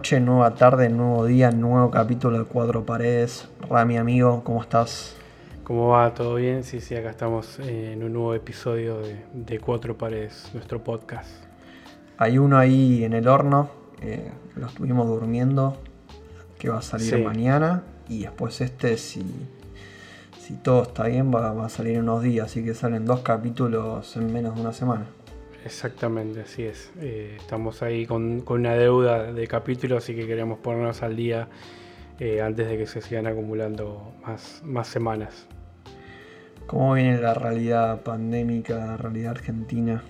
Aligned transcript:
noche, 0.00 0.18
nueva 0.18 0.54
tarde, 0.54 0.88
nuevo 0.88 1.26
día, 1.26 1.50
nuevo 1.50 1.90
capítulo 1.90 2.38
de 2.38 2.44
Cuatro 2.46 2.86
Paredes. 2.86 3.46
Rami, 3.68 3.98
amigo, 3.98 4.42
¿cómo 4.44 4.62
estás? 4.62 5.14
¿Cómo 5.62 5.88
va? 5.88 6.14
¿Todo 6.14 6.36
bien? 6.36 6.64
Sí, 6.64 6.80
sí, 6.80 6.96
acá 6.96 7.10
estamos 7.10 7.58
en 7.58 8.02
un 8.02 8.14
nuevo 8.14 8.32
episodio 8.32 9.02
de, 9.34 9.60
Cuatro 9.60 9.98
Paredes, 9.98 10.48
nuestro 10.54 10.82
podcast. 10.82 11.28
Hay 12.16 12.38
uno 12.38 12.56
ahí 12.56 13.04
en 13.04 13.12
el 13.12 13.28
horno, 13.28 13.68
eh, 14.00 14.30
lo 14.56 14.68
estuvimos 14.68 15.06
durmiendo, 15.06 15.76
que 16.58 16.70
va 16.70 16.78
a 16.78 16.82
salir 16.82 17.22
mañana. 17.22 17.82
Y 18.08 18.22
después 18.22 18.62
este, 18.62 18.96
si, 18.96 19.22
si 20.40 20.54
todo 20.54 20.84
está 20.84 21.08
bien, 21.08 21.30
va, 21.30 21.52
va 21.52 21.66
a 21.66 21.68
salir 21.68 21.96
en 21.96 22.04
unos 22.04 22.22
días. 22.22 22.46
Así 22.46 22.64
que 22.64 22.72
salen 22.72 23.04
dos 23.04 23.20
capítulos 23.20 24.16
en 24.16 24.32
menos 24.32 24.54
de 24.54 24.62
una 24.62 24.72
semana. 24.72 25.04
Exactamente, 25.64 26.40
así 26.40 26.62
es. 26.62 26.90
Eh, 27.00 27.36
estamos 27.38 27.82
ahí 27.82 28.06
con, 28.06 28.42
una 28.48 28.74
deuda 28.74 29.32
de 29.32 29.46
capítulos, 29.46 30.02
así 30.02 30.14
que 30.14 30.26
queremos 30.26 30.58
ponernos 30.58 31.02
al 31.02 31.16
día 31.16 31.48
eh, 32.18 32.40
antes 32.40 32.68
de 32.68 32.78
que 32.78 32.86
se 32.86 33.02
sigan 33.02 33.26
acumulando 33.26 34.14
más, 34.26 34.62
más 34.64 34.88
semanas. 34.88 35.46
¿Cómo 36.66 36.94
viene 36.94 37.20
la 37.20 37.34
realidad 37.34 38.02
pandémica, 38.02 38.76
la 38.76 38.96
realidad 38.96 39.32
argentina? 39.32 40.02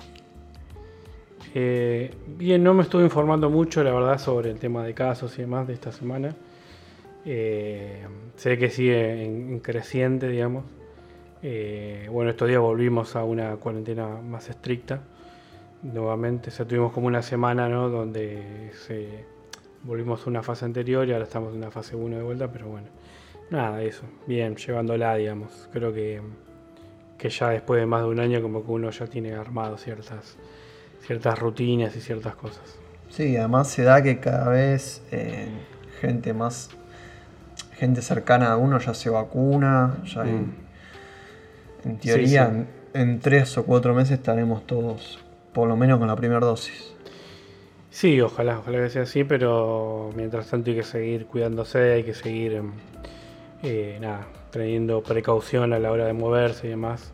Eh, 1.54 2.14
bien, 2.38 2.62
no 2.62 2.74
me 2.74 2.82
estuve 2.82 3.02
informando 3.02 3.50
mucho, 3.50 3.82
la 3.82 3.92
verdad, 3.92 4.18
sobre 4.18 4.50
el 4.50 4.58
tema 4.58 4.84
de 4.84 4.94
casos 4.94 5.36
y 5.38 5.42
demás 5.42 5.66
de 5.66 5.74
esta 5.74 5.90
semana. 5.90 6.36
sé 7.24 8.58
que 8.58 8.70
sigue 8.70 9.24
en, 9.24 9.58
creciente, 9.58 10.28
digamos. 10.28 10.64
bueno, 12.12 12.30
estos 12.30 12.46
días 12.46 12.60
volvimos 12.60 13.16
a 13.16 13.24
una 13.24 13.56
cuarentena 13.56 14.06
más 14.20 14.48
estricta 14.48 15.00
nuevamente. 15.82 16.50
O 16.50 16.52
sea, 16.52 16.66
tuvimos 16.66 16.92
como 16.92 17.06
una 17.06 17.22
semana, 17.22 17.68
¿no? 17.68 17.88
Donde 17.88 18.72
se, 18.86 19.24
volvimos 19.82 20.26
a 20.26 20.30
una 20.30 20.42
fase 20.42 20.64
anterior 20.64 21.06
y 21.08 21.12
ahora 21.12 21.24
estamos 21.24 21.52
en 21.52 21.58
una 21.58 21.70
fase 21.70 21.96
1 21.96 22.16
de 22.16 22.22
vuelta, 22.22 22.48
pero 22.48 22.68
bueno. 22.68 22.88
Nada, 23.50 23.82
eso. 23.82 24.02
Bien, 24.26 24.56
llevándola, 24.56 25.16
digamos. 25.16 25.68
Creo 25.72 25.92
que, 25.92 26.20
que 27.18 27.30
ya 27.30 27.50
después 27.50 27.80
de 27.80 27.86
más 27.86 28.02
de 28.02 28.08
un 28.08 28.20
año 28.20 28.40
como 28.42 28.64
que 28.64 28.70
uno 28.70 28.90
ya 28.90 29.06
tiene 29.06 29.32
armado 29.34 29.76
ciertas, 29.76 30.36
ciertas 31.04 31.38
rutinas 31.38 31.96
y 31.96 32.00
ciertas 32.00 32.34
cosas. 32.36 32.78
Sí, 33.08 33.36
además 33.36 33.68
se 33.68 33.82
da 33.82 34.02
que 34.02 34.20
cada 34.20 34.50
vez 34.50 35.02
eh, 35.10 35.48
gente 36.00 36.32
más, 36.32 36.70
gente 37.72 38.02
cercana 38.02 38.52
a 38.52 38.56
uno 38.56 38.78
ya 38.78 38.94
se 38.94 39.10
vacuna, 39.10 39.96
ya 40.04 40.22
en, 40.22 40.54
mm. 41.84 41.96
teoría 41.96 42.66
en 42.94 43.18
tres 43.18 43.58
o 43.58 43.64
cuatro 43.64 43.94
meses 43.94 44.18
estaremos 44.18 44.64
todos 44.64 45.18
por 45.52 45.68
lo 45.68 45.76
menos 45.76 45.98
con 45.98 46.08
la 46.08 46.16
primera 46.16 46.40
dosis. 46.40 46.94
Sí, 47.90 48.20
ojalá, 48.20 48.60
ojalá 48.60 48.78
que 48.78 48.90
sea 48.90 49.02
así, 49.02 49.24
pero 49.24 50.10
mientras 50.14 50.48
tanto 50.48 50.70
hay 50.70 50.76
que 50.76 50.82
seguir 50.84 51.26
cuidándose, 51.26 51.94
hay 51.94 52.04
que 52.04 52.14
seguir 52.14 52.52
em, 52.52 52.72
eh, 53.62 53.98
nada, 54.00 54.26
teniendo 54.50 55.02
precaución 55.02 55.72
a 55.72 55.78
la 55.80 55.90
hora 55.90 56.06
de 56.06 56.12
moverse 56.12 56.68
y 56.68 56.70
demás. 56.70 57.12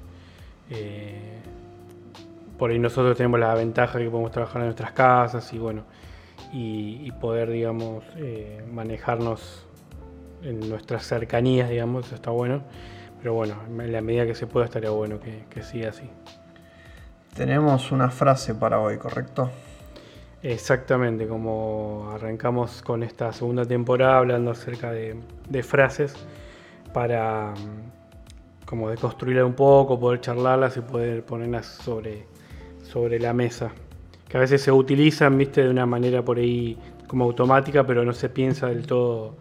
Eh, 0.70 1.40
por 2.58 2.70
ahí 2.70 2.78
nosotros 2.78 3.16
tenemos 3.16 3.40
la 3.40 3.54
ventaja 3.54 3.98
que 3.98 4.10
podemos 4.10 4.32
trabajar 4.32 4.62
en 4.62 4.66
nuestras 4.68 4.92
casas 4.92 5.52
y 5.54 5.58
bueno, 5.58 5.84
y, 6.52 7.10
poder, 7.20 7.50
digamos, 7.50 8.04
eh, 8.16 8.62
manejarnos 8.70 9.66
en 10.42 10.60
nuestras 10.68 11.06
cercanías, 11.06 11.70
digamos, 11.70 12.06
eso 12.06 12.14
está 12.14 12.30
bueno. 12.30 12.62
Pero 13.18 13.34
bueno, 13.34 13.56
en 13.66 13.92
la 13.92 14.02
medida 14.02 14.26
que 14.26 14.34
se 14.34 14.46
pueda 14.46 14.66
estaría 14.66 14.90
bueno 14.90 15.18
que 15.20 15.62
siga 15.62 15.88
así. 15.88 16.08
Tenemos 17.36 17.92
una 17.92 18.08
frase 18.08 18.54
para 18.54 18.80
hoy, 18.80 18.96
¿correcto? 18.96 19.50
Exactamente, 20.42 21.28
como 21.28 22.10
arrancamos 22.14 22.80
con 22.80 23.02
esta 23.02 23.30
segunda 23.34 23.66
temporada 23.66 24.16
hablando 24.16 24.52
acerca 24.52 24.90
de, 24.90 25.16
frases 25.62 26.14
para 26.94 27.52
mm, 27.52 28.64
como 28.64 28.88
deconstruirla 28.88 29.44
un 29.44 29.52
poco, 29.52 30.00
poder 30.00 30.22
charlarlas 30.22 30.78
y 30.78 30.80
poder 30.80 31.24
ponerlas 31.24 31.66
sobre, 31.66 32.24
sobre 32.82 33.20
la 33.20 33.34
mesa. 33.34 33.70
Que 34.28 34.38
a 34.38 34.40
veces 34.40 34.62
se 34.62 34.72
utilizan, 34.72 35.36
viste, 35.36 35.62
de 35.62 35.68
una 35.68 35.84
manera 35.84 36.22
por 36.22 36.38
ahí 36.38 36.78
como 37.06 37.24
automática, 37.24 37.86
pero 37.86 38.02
no 38.02 38.14
se 38.14 38.30
piensa 38.30 38.68
del 38.68 38.86
todo 38.86 39.36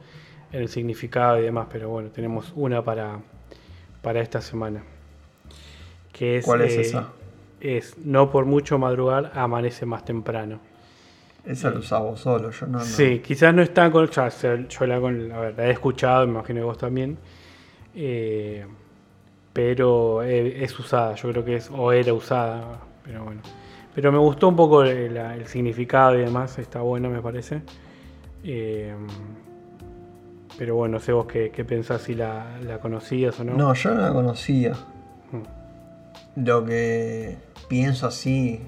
en 0.52 0.64
el 0.64 0.68
significado 0.68 1.40
y 1.40 1.44
demás. 1.44 1.68
Pero 1.72 1.88
bueno, 1.88 2.10
tenemos 2.10 2.52
una 2.58 2.84
para, 2.84 3.20
para 4.02 4.20
esta 4.20 4.42
semana. 4.42 4.84
¿Cuál 6.44 6.62
es 6.62 6.74
eh, 6.74 6.82
esa? 6.82 7.10
Es 7.60 7.98
no 7.98 8.32
por 8.32 8.46
mucho 8.46 8.78
madrugar 8.78 9.32
amanece 9.36 9.86
más 9.86 10.06
temprano. 10.06 10.60
Esa 11.46 11.70
lo 11.70 11.80
usaba 11.80 12.18
solo, 12.18 12.50
yo 12.50 12.66
no, 12.66 12.80
Sí, 12.80 13.20
quizás 13.20 13.54
no 13.54 13.62
está 13.62 13.92
con. 13.92 14.10
Ya, 14.10 14.30
yo 14.30 14.86
la, 14.88 15.00
con, 15.00 15.32
a 15.32 15.40
ver, 15.40 15.54
la 15.56 15.68
he 15.68 15.72
escuchado, 15.72 16.26
me 16.26 16.34
imagino 16.34 16.62
que 16.62 16.66
vos 16.66 16.78
también. 16.78 17.18
Eh, 17.94 18.66
pero 19.54 20.24
es, 20.24 20.78
usada, 20.80 21.16
yo 21.16 21.32
creo 21.32 21.46
que 21.46 21.56
es, 21.58 21.70
o 21.72 21.92
era 21.92 22.14
usada, 22.14 22.80
pero 23.04 23.24
bueno. 23.24 23.42
Pero 23.94 24.12
me 24.12 24.18
gustó 24.18 24.50
un 24.50 24.56
poco 24.56 24.84
el, 24.84 25.46
significado 25.46 26.16
y 26.16 26.22
demás, 26.22 26.58
está 26.60 26.82
bueno, 26.82 27.10
me 27.10 27.22
parece. 27.22 27.62
Eh, 28.44 28.94
pero 30.58 30.76
bueno, 30.76 30.94
no 30.94 31.00
sé 31.00 31.14
vos 31.14 31.28
qué, 31.28 31.50
pensás 31.66 32.02
si 32.02 32.16
la, 32.16 32.80
conocías 32.82 33.40
o 33.40 33.44
no. 33.44 33.54
No, 33.54 33.74
yo 33.74 33.94
no 33.94 34.02
la 34.02 34.12
conocía. 34.12 34.74
Mm. 35.32 35.65
Lo 36.36 36.66
que 36.66 37.38
pienso 37.70 38.08
así, 38.08 38.62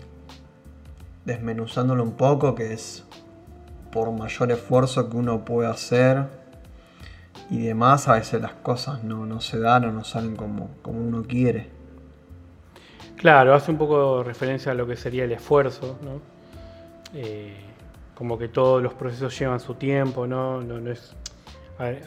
desmenuzándolo 1.25 2.03
un 2.03 2.13
poco, 2.13 2.55
que 2.55 2.73
es 2.73 3.03
por 3.91 4.11
mayor 4.11 4.51
esfuerzo 4.51 5.09
que 5.09 5.17
uno 5.17 5.43
puede 5.43 5.69
hacer 5.69 6.25
y 7.49 7.59
demás, 7.59 8.07
a 8.07 8.13
veces 8.13 8.41
las 8.41 8.53
cosas 8.53 9.03
no, 9.03 9.39
se 9.41 9.59
dan 9.59 9.85
o 9.85 9.91
no 9.91 10.03
salen 10.03 10.35
como, 10.35 10.69
como 10.81 10.99
uno 10.99 11.23
quiere. 11.23 11.69
Claro, 13.15 13.53
hace 13.53 13.71
un 13.71 13.77
poco 13.77 14.23
referencia 14.23 14.71
a 14.71 14.75
lo 14.75 14.85
que 14.85 14.95
sería 14.95 15.23
el 15.23 15.31
esfuerzo, 15.31 15.97
¿no? 16.03 16.21
Eh, 17.13 17.55
como 18.15 18.37
que 18.37 18.47
todos 18.47 18.81
los 18.81 18.93
procesos 18.93 19.37
llevan 19.37 19.59
su 19.59 19.75
tiempo, 19.75 20.27
¿no? 20.27 20.61
no, 20.61 20.91
es, 20.91 21.15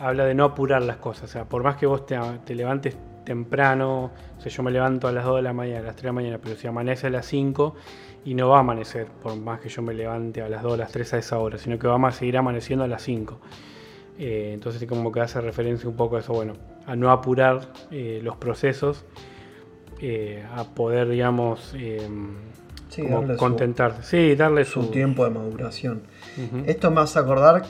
habla 0.00 0.24
de 0.24 0.34
no 0.34 0.44
apurar 0.44 0.82
las 0.82 0.96
cosas, 0.96 1.24
o 1.24 1.32
sea, 1.32 1.44
por 1.44 1.62
más 1.62 1.76
que 1.76 1.86
vos 1.86 2.04
te 2.06 2.54
levantes 2.54 2.96
temprano, 3.30 4.10
o 4.36 4.40
sea, 4.40 4.50
yo 4.50 4.64
me 4.64 4.72
levanto 4.72 5.06
a 5.06 5.12
las 5.12 5.24
2 5.24 5.36
de 5.36 5.42
la 5.42 5.52
mañana, 5.52 5.78
a 5.78 5.82
las 5.82 5.94
3 5.94 6.02
de 6.02 6.08
la 6.08 6.12
mañana, 6.12 6.38
pero 6.42 6.56
si 6.56 6.66
amanece 6.66 7.06
a 7.06 7.10
las 7.10 7.26
5 7.26 7.76
y 8.24 8.34
no 8.34 8.48
va 8.48 8.56
a 8.56 8.60
amanecer, 8.60 9.06
por 9.06 9.36
más 9.36 9.60
que 9.60 9.68
yo 9.68 9.82
me 9.82 9.94
levante 9.94 10.42
a 10.42 10.48
las 10.48 10.64
2, 10.64 10.74
a 10.74 10.76
las 10.78 10.90
3 10.90 11.14
a 11.14 11.18
esa 11.18 11.38
hora, 11.38 11.56
sino 11.56 11.78
que 11.78 11.86
va 11.86 12.08
a 12.08 12.10
seguir 12.10 12.36
amaneciendo 12.36 12.84
a 12.84 12.88
las 12.88 13.02
5. 13.02 13.38
Eh, 14.18 14.50
entonces 14.52 14.84
como 14.88 15.12
que 15.12 15.20
hace 15.20 15.40
referencia 15.40 15.88
un 15.88 15.94
poco 15.94 16.16
a 16.16 16.20
eso, 16.20 16.32
bueno, 16.32 16.54
a 16.86 16.96
no 16.96 17.12
apurar 17.12 17.72
eh, 17.92 18.18
los 18.20 18.36
procesos, 18.36 19.04
eh, 20.00 20.44
a 20.52 20.64
poder, 20.64 21.08
digamos, 21.08 21.72
sí, 22.88 23.04
contentarse. 23.36 24.02
sí, 24.02 24.34
darle 24.34 24.64
su, 24.64 24.90
tiempo 24.90 25.22
de 25.22 25.30
maduración. 25.30 26.02
Esto 26.66 26.90
me 26.90 27.00
hace 27.00 27.20
acordar 27.20 27.62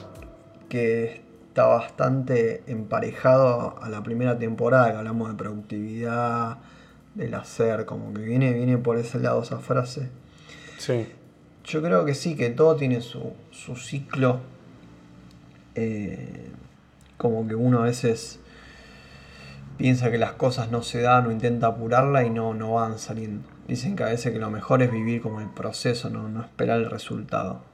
que 0.69 1.20
está 1.51 1.65
bastante 1.65 2.63
emparejado 2.67 3.75
a 3.81 3.89
la 3.89 4.01
primera 4.03 4.39
temporada 4.39 4.89
que 4.89 4.97
hablamos 4.99 5.27
de 5.27 5.35
productividad, 5.35 6.59
del 7.13 7.33
hacer, 7.33 7.83
como 7.85 8.13
que 8.13 8.21
viene, 8.21 8.53
viene 8.53 8.77
por 8.77 8.97
ese 8.97 9.19
lado 9.19 9.43
esa 9.43 9.59
frase. 9.59 10.07
Sí. 10.77 11.09
Yo 11.65 11.81
creo 11.81 12.05
que 12.05 12.15
sí, 12.15 12.37
que 12.37 12.51
todo 12.51 12.77
tiene 12.77 13.01
su, 13.01 13.33
su 13.51 13.75
ciclo. 13.75 14.39
Eh, 15.75 16.51
como 17.17 17.45
que 17.45 17.55
uno 17.55 17.79
a 17.79 17.83
veces 17.83 18.39
piensa 19.77 20.09
que 20.09 20.17
las 20.17 20.31
cosas 20.31 20.71
no 20.71 20.83
se 20.83 21.01
dan 21.01 21.27
o 21.27 21.31
intenta 21.33 21.67
apurarla 21.67 22.23
y 22.23 22.29
no, 22.29 22.53
no 22.53 22.75
van 22.75 22.97
saliendo. 22.97 23.45
Dicen 23.67 23.97
que 23.97 24.03
a 24.03 24.07
veces 24.07 24.31
que 24.31 24.39
lo 24.39 24.49
mejor 24.49 24.81
es 24.83 24.89
vivir 24.89 25.21
como 25.21 25.41
el 25.41 25.49
proceso, 25.49 26.09
no, 26.09 26.29
no 26.29 26.43
esperar 26.43 26.79
el 26.79 26.89
resultado. 26.89 27.70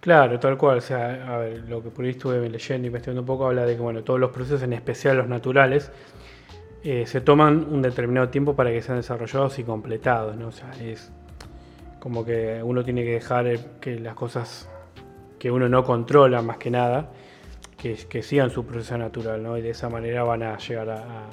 Claro, 0.00 0.40
tal 0.40 0.56
cual. 0.56 0.78
O 0.78 0.80
sea, 0.80 1.36
a 1.36 1.46
lo 1.46 1.82
que 1.82 1.90
por 1.90 2.04
ahí 2.04 2.12
estuve 2.12 2.48
leyendo 2.48 2.86
y 2.86 2.88
investigando 2.88 3.20
un 3.20 3.26
poco 3.26 3.46
habla 3.46 3.66
de 3.66 3.76
que 3.76 3.82
bueno, 3.82 4.02
todos 4.02 4.18
los 4.18 4.30
procesos, 4.30 4.62
en 4.62 4.72
especial 4.72 5.18
los 5.18 5.28
naturales, 5.28 5.92
eh, 6.82 7.04
se 7.06 7.20
toman 7.20 7.66
un 7.70 7.82
determinado 7.82 8.30
tiempo 8.30 8.56
para 8.56 8.70
que 8.70 8.80
sean 8.80 8.96
desarrollados 8.98 9.58
y 9.58 9.64
completados, 9.64 10.36
¿no? 10.36 10.48
O 10.48 10.52
sea, 10.52 10.70
es 10.80 11.12
como 11.98 12.24
que 12.24 12.62
uno 12.62 12.82
tiene 12.82 13.04
que 13.04 13.12
dejar 13.12 13.78
que 13.80 14.00
las 14.00 14.14
cosas 14.14 14.68
que 15.38 15.50
uno 15.50 15.68
no 15.68 15.84
controla 15.84 16.40
más 16.40 16.56
que 16.56 16.70
nada, 16.70 17.10
que, 17.76 17.94
que 18.08 18.22
sigan 18.22 18.50
su 18.50 18.64
proceso 18.64 18.96
natural, 18.96 19.42
¿no? 19.42 19.58
Y 19.58 19.62
de 19.62 19.70
esa 19.70 19.90
manera 19.90 20.22
van 20.22 20.42
a 20.42 20.56
llegar 20.56 20.88
a, 20.90 21.28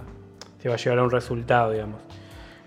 se 0.60 0.68
va 0.68 0.76
a 0.76 0.78
llegar 0.78 1.00
a 1.00 1.04
un 1.04 1.12
resultado, 1.12 1.72
digamos. 1.72 2.02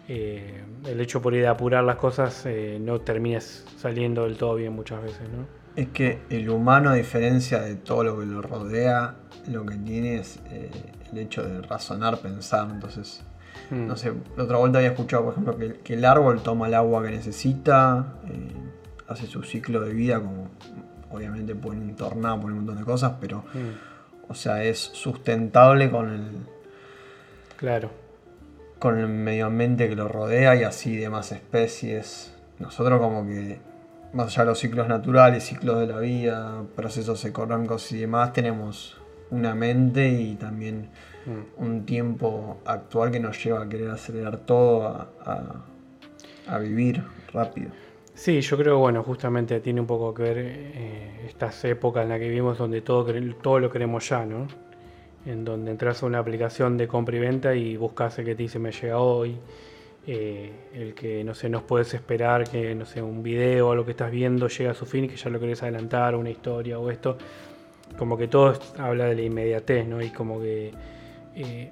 Eh, 0.09 0.65
el 0.87 1.01
hecho 1.01 1.21
por 1.23 1.35
ir 1.35 1.43
de 1.43 1.49
apurar 1.49 1.85
las 1.85 1.97
cosas 1.97 2.45
eh, 2.47 2.79
no 2.81 3.01
termina 3.01 3.41
saliendo 3.41 4.25
del 4.25 4.37
todo 4.37 4.55
bien 4.55 4.73
muchas 4.73 5.03
veces, 5.03 5.29
¿no? 5.29 5.60
Es 5.77 5.89
que 5.89 6.23
el 6.31 6.51
humano, 6.51 6.91
a 6.91 6.95
diferencia 6.95 7.61
de 7.61 7.77
todo 7.77 8.05
lo 8.05 8.19
que 8.19 8.27
lo 8.27 8.43
rodea, 8.43 9.15
lo 9.49 9.65
que 9.65 9.77
tiene 9.77 10.17
es 10.17 10.41
eh, 10.47 10.71
el 11.11 11.19
hecho 11.19 11.43
de 11.43 11.63
razonar, 11.63 12.19
pensar. 12.19 12.69
Entonces, 12.71 13.23
hmm. 13.71 13.87
no 13.87 13.97
sé, 13.97 14.13
la 14.37 14.45
otra 14.45 14.59
vuelta 14.59 14.79
había 14.79 14.91
escuchado, 14.91 15.25
por 15.25 15.33
ejemplo, 15.33 15.57
que, 15.83 15.95
el 15.95 16.05
árbol 16.05 16.43
toma 16.43 16.67
el 16.67 16.75
agua 16.75 17.03
que 17.03 17.11
necesita, 17.11 18.15
eh, 18.29 18.53
hace 19.09 19.27
su 19.27 19.43
ciclo 19.43 19.81
de 19.81 19.93
vida 19.93 20.21
como 20.21 20.49
obviamente 21.11 21.55
pueden 21.55 21.83
entornar 21.83 22.41
por 22.41 22.51
un 22.51 22.59
montón 22.59 22.79
de 22.79 22.85
cosas, 22.85 23.15
pero, 23.21 23.45
Mm, 23.53 24.31
o 24.31 24.35
sea, 24.35 24.63
es 24.65 24.79
sustentable 24.79 25.91
con 25.91 26.09
el, 26.11 26.31
claro. 27.57 27.91
con 28.79 28.99
el 28.99 29.09
medio 29.09 29.47
ambiente 29.47 29.89
que 29.89 29.97
lo 29.97 30.07
rodea 30.09 30.55
y 30.55 30.63
así 30.63 30.97
demás 30.97 31.33
especies. 31.33 32.33
Nosotros 32.59 33.01
como 33.01 33.27
que, 33.27 33.59
más 34.13 34.27
allá 34.29 34.45
de 34.45 34.51
los 34.51 34.59
ciclos 34.59 34.89
naturales, 34.89 35.45
ciclos 35.45 35.79
de 35.81 35.87
la 35.87 35.99
vida, 36.01 36.63
procesos 36.77 37.25
económicos 37.25 37.91
y 37.93 37.99
demás, 37.99 38.33
tenemos 38.33 38.97
una 39.31 39.55
mente 39.55 40.09
y 40.09 40.35
también 40.37 40.89
Mm. 41.27 41.63
un 41.63 41.85
tiempo 41.87 42.59
actual 42.65 43.11
que 43.11 43.21
nos 43.21 43.45
lleva 43.45 43.63
a 43.63 43.69
querer 43.69 43.91
acelerar 43.91 44.39
todo, 44.39 44.87
a, 44.89 45.09
a- 45.27 45.65
a 46.55 46.59
vivir 46.59 47.03
rápido. 47.35 47.71
Sí, 48.15 48.41
yo 48.41 48.57
creo, 48.57 48.79
bueno, 48.79 49.03
justamente 49.03 49.61
tiene 49.61 49.81
un 49.83 49.87
poco 49.87 50.13
que 50.15 50.23
ver 50.23 50.37
eh, 50.39 51.27
estas 51.27 51.63
épocas 51.67 52.03
en 52.05 52.09
las 52.09 52.19
que 52.19 52.29
vivimos 52.29 52.57
donde 52.59 52.81
todo, 52.81 53.13
todo 53.43 53.59
lo 53.61 53.71
queremos 53.71 54.09
ya, 54.09 54.25
¿no? 54.25 54.47
En 55.27 55.45
donde 55.45 55.71
entras 55.71 56.03
a 56.03 56.07
una 56.07 56.19
aplicación 56.19 56.77
de 56.79 56.89
compra 56.89 57.17
y 57.17 57.21
venta 57.21 57.55
y 57.55 57.77
buscas 57.77 58.19
el 58.19 58.25
que 58.25 58.35
te 58.35 58.43
dice 58.45 58.59
me 58.59 58.73
llega 58.73 58.99
hoy, 58.99 59.37
eh, 60.07 60.69
el 60.73 60.95
que, 60.95 61.23
no 61.25 61.35
sé, 61.35 61.49
no 61.49 61.67
puedes 61.67 61.93
esperar 61.95 62.49
que, 62.49 62.75
no 62.75 62.87
sé, 62.87 63.03
un 63.03 63.23
video 63.23 63.69
o 63.69 63.75
lo 63.75 63.85
que 63.85 63.91
estás 63.93 64.11
viendo 64.11 64.49
llegue 64.49 64.69
a 64.69 64.75
su 64.75 64.87
fin 64.87 65.05
y 65.05 65.09
que 65.09 65.17
ya 65.17 65.31
lo 65.31 65.39
querés 65.39 65.63
adelantar, 65.63 66.15
una 66.15 66.31
historia 66.31 66.79
o 66.79 66.91
esto. 66.91 67.17
Como 67.99 68.17
que 68.17 68.29
todo 68.29 68.59
habla 68.79 69.07
de 69.07 69.15
la 69.15 69.23
inmediatez, 69.23 69.87
¿no? 69.87 70.01
Y 70.01 70.11
como 70.11 70.41
que 70.41 70.73
eh, 71.35 71.71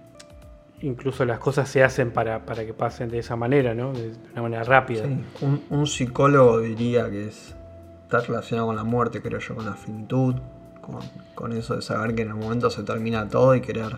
incluso 0.83 1.25
las 1.25 1.39
cosas 1.39 1.69
se 1.69 1.83
hacen 1.83 2.11
para, 2.11 2.45
para 2.45 2.67
que 2.67 2.75
pasen 2.75 3.09
de 3.09 3.21
esa 3.21 3.37
manera, 3.37 3.75
¿no? 3.75 3.93
De 3.93 4.13
una 4.33 4.43
manera 4.43 4.65
rápida. 4.65 5.05
Sí, 5.05 5.25
un, 5.41 5.63
un 5.71 5.87
psicólogo 5.87 6.61
diría 6.61 7.09
que 7.09 7.29
es, 7.29 7.55
está 8.03 8.21
relacionado 8.21 8.67
con 8.67 8.77
la 8.77 8.85
muerte, 8.85 9.23
creo 9.23 9.39
yo, 9.39 9.55
con 9.55 9.65
la 9.65 9.75
finitud, 9.75 10.35
con, 10.81 10.99
con 11.35 11.53
eso 11.53 11.77
de 11.77 11.83
saber 11.83 12.15
que 12.15 12.23
en 12.23 12.29
el 12.29 12.35
momento 12.35 12.69
se 12.69 12.83
termina 12.83 13.29
todo 13.29 13.55
y 13.55 13.61
querer, 13.61 13.97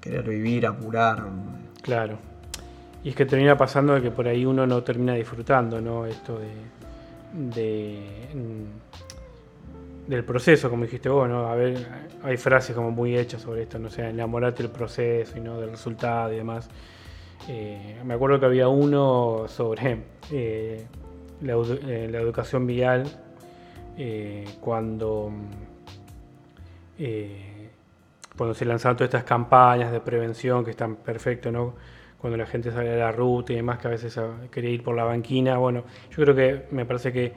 querer 0.00 0.28
vivir, 0.28 0.66
apurar. 0.66 1.24
Claro. 1.82 2.18
Y 3.02 3.10
es 3.10 3.16
que 3.16 3.24
termina 3.26 3.56
pasando 3.56 3.94
de 3.94 4.02
que 4.02 4.10
por 4.10 4.28
ahí 4.28 4.44
uno 4.44 4.66
no 4.66 4.82
termina 4.82 5.14
disfrutando, 5.14 5.80
¿no? 5.80 6.06
Esto 6.06 6.38
de. 6.38 6.48
de 7.32 8.28
mm, 8.34 8.64
del 10.10 10.24
proceso, 10.24 10.68
como 10.68 10.84
dijiste 10.84 11.08
vos, 11.08 11.28
¿no? 11.28 11.46
A 11.46 11.54
ver, 11.54 11.86
hay 12.24 12.36
frases 12.36 12.74
como 12.74 12.90
muy 12.90 13.16
hechas 13.16 13.42
sobre 13.42 13.62
esto, 13.62 13.78
no 13.78 13.88
sé, 13.90 14.08
enamorate 14.08 14.64
del 14.64 14.72
proceso 14.72 15.38
y 15.38 15.40
no 15.40 15.60
del 15.60 15.70
resultado 15.70 16.32
y 16.32 16.36
demás. 16.36 16.68
Eh, 17.48 18.00
me 18.04 18.14
acuerdo 18.14 18.40
que 18.40 18.46
había 18.46 18.68
uno 18.68 19.44
sobre 19.48 20.02
eh, 20.32 20.86
eh, 21.42 22.08
la 22.10 22.20
educación 22.20 22.66
vial 22.66 23.04
cuando, 24.60 25.30
cuando 28.36 28.54
se 28.54 28.64
lanzaron 28.64 28.96
todas 28.96 29.08
estas 29.08 29.24
campañas 29.24 29.92
de 29.92 30.00
prevención 30.00 30.64
que 30.64 30.70
están 30.70 30.96
perfecto, 30.96 31.52
¿no? 31.52 31.74
Cuando 32.20 32.36
la 32.36 32.46
gente 32.46 32.70
sale 32.70 32.90
a 32.92 32.96
la 32.96 33.12
ruta 33.12 33.52
y 33.52 33.56
demás, 33.56 33.78
que 33.78 33.88
a 33.88 33.90
veces 33.90 34.16
ah, 34.18 34.32
quería 34.50 34.70
ir 34.70 34.82
por 34.82 34.94
la 34.94 35.04
banquina. 35.04 35.56
Bueno, 35.58 35.84
yo 36.10 36.22
creo 36.22 36.34
que 36.34 36.66
me 36.70 36.84
parece 36.84 37.12
que 37.12 37.32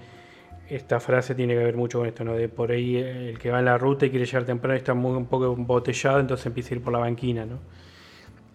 esta 0.68 1.00
frase 1.00 1.36
tiene 1.36 1.54
que 1.54 1.64
ver 1.64 1.76
mucho 1.76 2.00
con 2.00 2.08
esto, 2.08 2.24
¿no? 2.24 2.34
De 2.34 2.50
por 2.50 2.72
ahí 2.72 2.98
eh, 2.98 3.30
el 3.30 3.40
que 3.40 3.52
va 3.52 3.60
en 3.60 3.66
la 3.66 3.78
ruta 3.78 4.06
y 4.06 4.10
quiere 4.10 4.26
llegar 4.26 4.46
temprano 4.46 4.76
está 4.76 4.94
muy, 4.94 5.16
un 5.16 5.26
poco 5.26 5.54
embotellado, 5.54 6.20
entonces 6.20 6.46
empieza 6.46 6.74
a 6.74 6.78
ir 6.78 6.84
por 6.84 6.94
la 6.94 7.00
banquina, 7.00 7.46
¿no? 7.46 7.60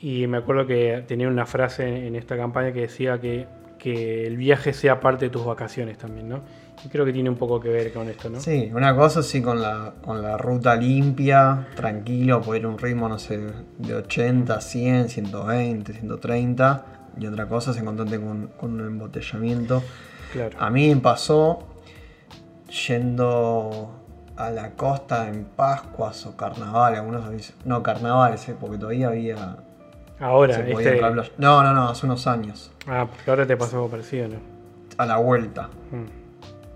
Y 0.00 0.26
me 0.26 0.38
acuerdo 0.38 0.66
que 0.66 1.04
tenía 1.06 1.28
una 1.28 1.46
frase 1.46 2.06
en 2.06 2.14
esta 2.16 2.36
campaña 2.36 2.72
que 2.72 2.82
decía 2.82 3.20
que, 3.20 3.46
que 3.78 4.26
el 4.26 4.36
viaje 4.36 4.72
sea 4.72 5.00
parte 5.00 5.26
de 5.26 5.30
tus 5.30 5.44
vacaciones 5.44 5.98
también, 5.98 6.28
¿no? 6.28 6.40
Y 6.84 6.88
creo 6.88 7.04
que 7.04 7.12
tiene 7.12 7.30
un 7.30 7.36
poco 7.36 7.58
que 7.60 7.68
ver 7.68 7.92
con 7.92 8.08
esto, 8.08 8.28
¿no? 8.30 8.40
Sí, 8.40 8.70
una 8.74 8.94
cosa 8.94 9.22
sí 9.22 9.40
con 9.42 9.60
la, 9.62 9.94
con 10.02 10.20
la 10.22 10.36
ruta 10.36 10.76
limpia, 10.76 11.68
tranquilo, 11.74 12.40
poder 12.40 12.62
ir 12.62 12.66
a 12.66 12.68
un 12.70 12.78
ritmo, 12.78 13.08
no 13.08 13.18
sé, 13.18 13.38
de 13.78 13.94
80, 13.94 14.60
100, 14.60 15.08
120, 15.08 15.92
130. 15.92 16.84
Y 17.20 17.26
otra 17.26 17.46
cosa 17.46 17.72
es 17.72 17.78
encontrarte 17.78 18.20
con, 18.20 18.48
con 18.56 18.80
un 18.80 18.86
embotellamiento. 18.86 19.82
Claro. 20.32 20.56
A 20.60 20.70
mí 20.70 20.88
me 20.94 21.00
pasó 21.00 21.66
yendo 22.86 23.90
a 24.36 24.50
la 24.50 24.70
costa 24.72 25.28
en 25.28 25.44
Pascuas 25.44 26.26
o 26.26 26.36
Carnaval, 26.36 26.94
algunos 26.94 27.28
dicen- 27.30 27.56
no 27.64 27.82
carnavales, 27.82 28.48
eh, 28.48 28.56
porque 28.58 28.78
todavía 28.78 29.08
había 29.08 29.56
Ahora, 30.20 30.54
se 30.54 30.62
podía 30.64 30.90
este. 30.94 31.00
la. 31.00 31.24
No, 31.38 31.62
no, 31.62 31.72
no, 31.72 31.88
hace 31.88 32.06
unos 32.06 32.26
años, 32.26 32.72
Ah, 32.86 33.06
porque 33.08 33.30
ahora 33.30 33.46
te 33.46 33.56
pasó 33.56 33.76
algo 33.76 33.88
parecido, 33.90 34.28
¿no? 34.28 34.36
a 34.96 35.06
la 35.06 35.16
vuelta. 35.18 35.68
Mm, 35.92 36.04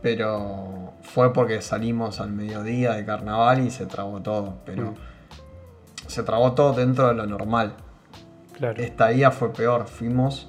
Pero 0.03 0.93
fue 1.03 1.33
porque 1.33 1.61
salimos 1.63 2.21
al 2.21 2.31
mediodía 2.33 2.93
de 2.93 3.05
carnaval 3.05 3.65
y 3.67 3.71
se 3.71 3.87
trabó 3.87 4.21
todo. 4.21 4.55
Pero 4.65 4.91
Mm. 4.93 4.95
se 6.09 6.23
trabó 6.23 6.53
todo 6.53 6.73
dentro 6.73 7.09
de 7.09 7.15
lo 7.15 7.27
normal. 7.27 7.75
claro. 8.57 8.81
Esta 8.81 9.09
día 9.09 9.31
fue 9.33 9.53
peor. 9.53 9.87
Fuimos 9.87 10.49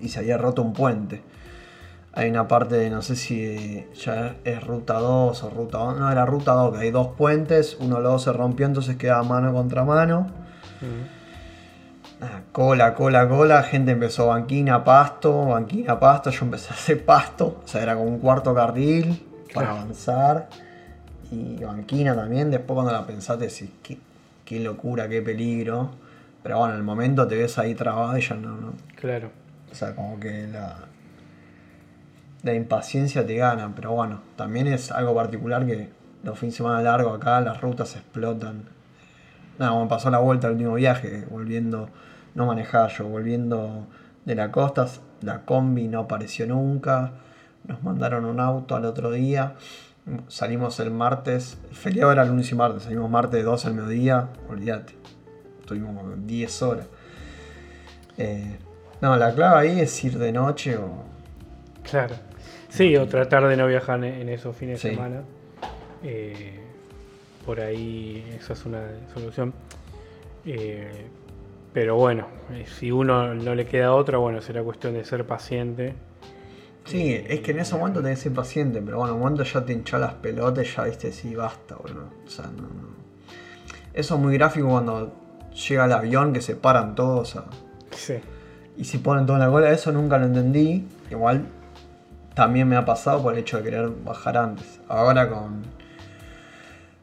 y 0.00 0.08
se 0.08 0.18
había 0.18 0.36
roto 0.36 0.60
un 0.62 0.72
puente. 0.74 1.22
Hay 2.12 2.28
una 2.28 2.46
parte 2.48 2.74
de, 2.74 2.90
no 2.90 3.00
sé 3.02 3.14
si 3.16 3.86
ya 4.04 4.36
es 4.44 4.62
ruta 4.66 4.94
2 4.98 5.42
o 5.44 5.50
ruta 5.50 5.78
1. 5.78 5.94
No, 6.00 6.10
era 6.12 6.26
ruta 6.26 6.52
2, 6.52 6.76
que 6.76 6.82
hay 6.84 6.90
dos 6.90 7.08
puentes. 7.16 7.76
Uno 7.80 7.96
de 7.96 8.02
los 8.02 8.12
dos 8.12 8.22
se 8.24 8.32
rompió, 8.32 8.66
entonces 8.66 8.96
queda 8.96 9.22
mano 9.22 9.52
contra 9.54 9.84
mano. 9.84 10.26
Mm, 10.80 11.19
cola, 12.52 12.94
cola, 12.94 13.28
cola. 13.28 13.62
Gente 13.62 13.92
empezó 13.92 14.28
banquina, 14.28 14.84
pasto, 14.84 15.46
banquina, 15.46 15.98
pasto. 15.98 16.30
Yo 16.30 16.44
empecé 16.44 16.70
a 16.70 16.74
hacer 16.74 17.04
pasto. 17.04 17.60
O 17.64 17.68
sea, 17.68 17.82
era 17.82 17.94
como 17.94 18.08
un 18.08 18.18
cuarto 18.18 18.54
carril 18.54 19.26
para 19.54 19.66
Claro. 19.68 19.80
avanzar. 19.82 20.48
Y 21.30 21.62
banquina 21.62 22.14
también. 22.14 22.50
Después 22.50 22.74
cuando 22.74 22.92
la 22.92 23.06
pensaste 23.06 23.44
decís, 23.46 23.70
qué, 23.82 23.98
qué 24.44 24.60
locura, 24.60 25.08
qué 25.08 25.22
peligro. 25.22 25.90
Pero 26.42 26.58
bueno, 26.58 26.72
en 26.74 26.78
el 26.78 26.84
momento 26.84 27.26
te 27.26 27.36
ves 27.36 27.58
ahí 27.58 27.74
trabado 27.74 28.16
y 28.16 28.20
ya 28.22 28.34
no, 28.34 28.56
no. 28.56 28.72
Claro. 28.96 29.30
O 29.70 29.74
sea, 29.74 29.94
como 29.94 30.18
que 30.18 30.46
la, 30.48 30.76
la 32.42 32.54
impaciencia 32.54 33.26
te 33.26 33.36
gana. 33.36 33.72
Pero 33.76 33.92
bueno, 33.92 34.20
también 34.36 34.66
es 34.66 34.90
algo 34.90 35.14
particular 35.14 35.66
que 35.66 35.88
los 36.22 36.38
fines 36.38 36.54
de 36.54 36.56
semana 36.58 36.82
largos 36.82 37.16
acá 37.16 37.40
las 37.40 37.60
rutas 37.60 37.94
explotan. 37.96 38.64
Nada, 39.58 39.78
me 39.78 39.86
pasó 39.88 40.10
la 40.10 40.18
vuelta 40.18 40.46
al 40.46 40.54
último 40.54 40.74
viaje, 40.74 41.26
volviendo, 41.30 41.90
no 42.34 42.46
manejaba 42.46 42.88
yo, 42.88 43.08
volviendo 43.08 43.86
de 44.24 44.34
la 44.34 44.50
costa, 44.50 44.86
la 45.22 45.42
combi 45.44 45.88
no 45.88 46.00
apareció 46.00 46.46
nunca. 46.46 47.12
Nos 47.66 47.82
mandaron 47.82 48.24
un 48.24 48.40
auto 48.40 48.76
al 48.76 48.84
otro 48.84 49.10
día. 49.10 49.54
Salimos 50.28 50.80
el 50.80 50.90
martes, 50.90 51.58
el 51.68 51.76
feriado 51.76 52.12
era 52.12 52.24
lunes 52.24 52.50
y 52.50 52.54
martes, 52.54 52.84
salimos 52.84 53.10
martes 53.10 53.32
de 53.32 53.42
12 53.42 53.68
al 53.68 53.74
mediodía, 53.74 54.28
olvídate. 54.48 54.94
Estuvimos 55.60 55.94
como 55.96 56.16
10 56.16 56.62
horas. 56.62 56.86
Eh, 58.18 58.56
no, 59.00 59.16
la 59.16 59.34
clave 59.34 59.68
ahí 59.68 59.80
es 59.80 60.04
ir 60.04 60.18
de 60.18 60.32
noche 60.32 60.76
o. 60.76 61.04
Claro. 61.82 62.14
Sí, 62.68 62.96
o 62.96 63.06
tratar 63.06 63.46
de 63.48 63.56
no 63.56 63.66
viajar 63.66 64.02
en, 64.04 64.28
esos 64.28 64.56
fines 64.56 64.82
de 64.82 64.90
semana. 64.90 65.22
Eh, 66.02 66.60
por 67.44 67.60
ahí 67.60 68.24
esa 68.38 68.52
es 68.52 68.64
una 68.64 68.82
solución. 69.12 69.52
Eh, 70.44 71.06
pero 71.72 71.96
bueno, 71.96 72.26
eh, 72.52 72.64
si 72.66 72.90
uno 72.90 73.34
no 73.34 73.54
le 73.54 73.66
queda 73.66 73.94
otra, 73.94 74.18
bueno, 74.18 74.40
será 74.40 74.62
cuestión 74.62 74.94
de 74.94 75.04
ser 75.04 75.26
paciente. 75.26 75.94
Sí, 76.84 77.12
es 77.28 77.40
que 77.40 77.52
en 77.52 77.60
ese 77.60 77.76
momento 77.76 78.00
tenés 78.02 78.18
que 78.18 78.22
ser 78.24 78.32
paciente, 78.34 78.80
pero 78.82 78.98
bueno, 78.98 79.12
en 79.12 79.16
un 79.16 79.22
momento 79.22 79.44
ya 79.44 79.64
te 79.64 79.72
hinchó 79.72 79.98
las 79.98 80.14
pelotas 80.14 80.74
ya 80.74 80.84
viste, 80.84 81.12
sí, 81.12 81.34
basta, 81.34 81.76
boludo. 81.76 82.08
O 82.26 82.30
sea, 82.30 82.46
no, 82.46 82.62
no. 82.62 82.90
Eso 83.92 84.14
es 84.14 84.20
muy 84.20 84.34
gráfico 84.34 84.68
cuando 84.68 85.12
llega 85.68 85.84
el 85.84 85.92
avión 85.92 86.32
que 86.32 86.40
se 86.40 86.56
paran 86.56 86.94
todos 86.94 87.36
a- 87.36 87.44
Sí, 87.90 88.14
y 88.76 88.84
se 88.84 88.98
ponen 88.98 89.26
toda 89.26 89.38
la 89.38 89.48
cola. 89.50 89.70
Eso 89.72 89.92
nunca 89.92 90.16
lo 90.18 90.26
entendí. 90.26 90.86
Igual 91.10 91.46
también 92.34 92.66
me 92.68 92.76
ha 92.76 92.84
pasado 92.84 93.22
por 93.22 93.34
el 93.34 93.40
hecho 93.40 93.58
de 93.58 93.64
querer 93.64 93.90
bajar 94.04 94.36
antes. 94.38 94.80
Ahora 94.88 95.28
con, 95.28 95.62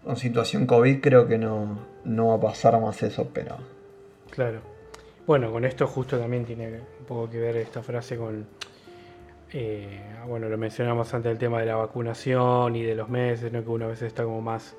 con 0.04 0.18
situación 0.18 0.66
COVID 0.66 1.02
creo 1.02 1.28
que 1.28 1.38
no, 1.38 1.78
no 2.04 2.28
va 2.30 2.36
a 2.36 2.40
pasar 2.40 2.80
más 2.82 3.04
eso, 3.04 3.30
pero 3.34 3.58
claro. 4.38 4.60
Bueno, 5.26 5.52
con 5.52 5.66
esto 5.66 5.88
justo 5.88 6.18
también 6.20 6.46
tiene 6.46 6.68
un 7.00 7.06
poco 7.08 7.28
que 7.30 7.40
ver 7.40 7.58
esta 7.58 7.82
frase 7.82 8.16
con... 8.18 8.46
eh, 9.52 10.00
bueno, 10.28 10.48
lo 10.48 10.58
mencionamos 10.58 11.12
antes 11.14 11.32
el 11.32 11.38
tema 11.40 11.60
de 11.60 11.66
la 11.66 11.76
vacunación 11.76 12.76
y 12.76 12.84
de 12.84 12.94
los 12.96 13.10
meses, 13.10 13.52
¿no? 13.52 13.64
que 13.64 13.70
uno 13.70 13.86
a 13.86 13.88
veces 13.90 14.08
está 14.10 14.24
como 14.24 14.42
más, 14.42 14.76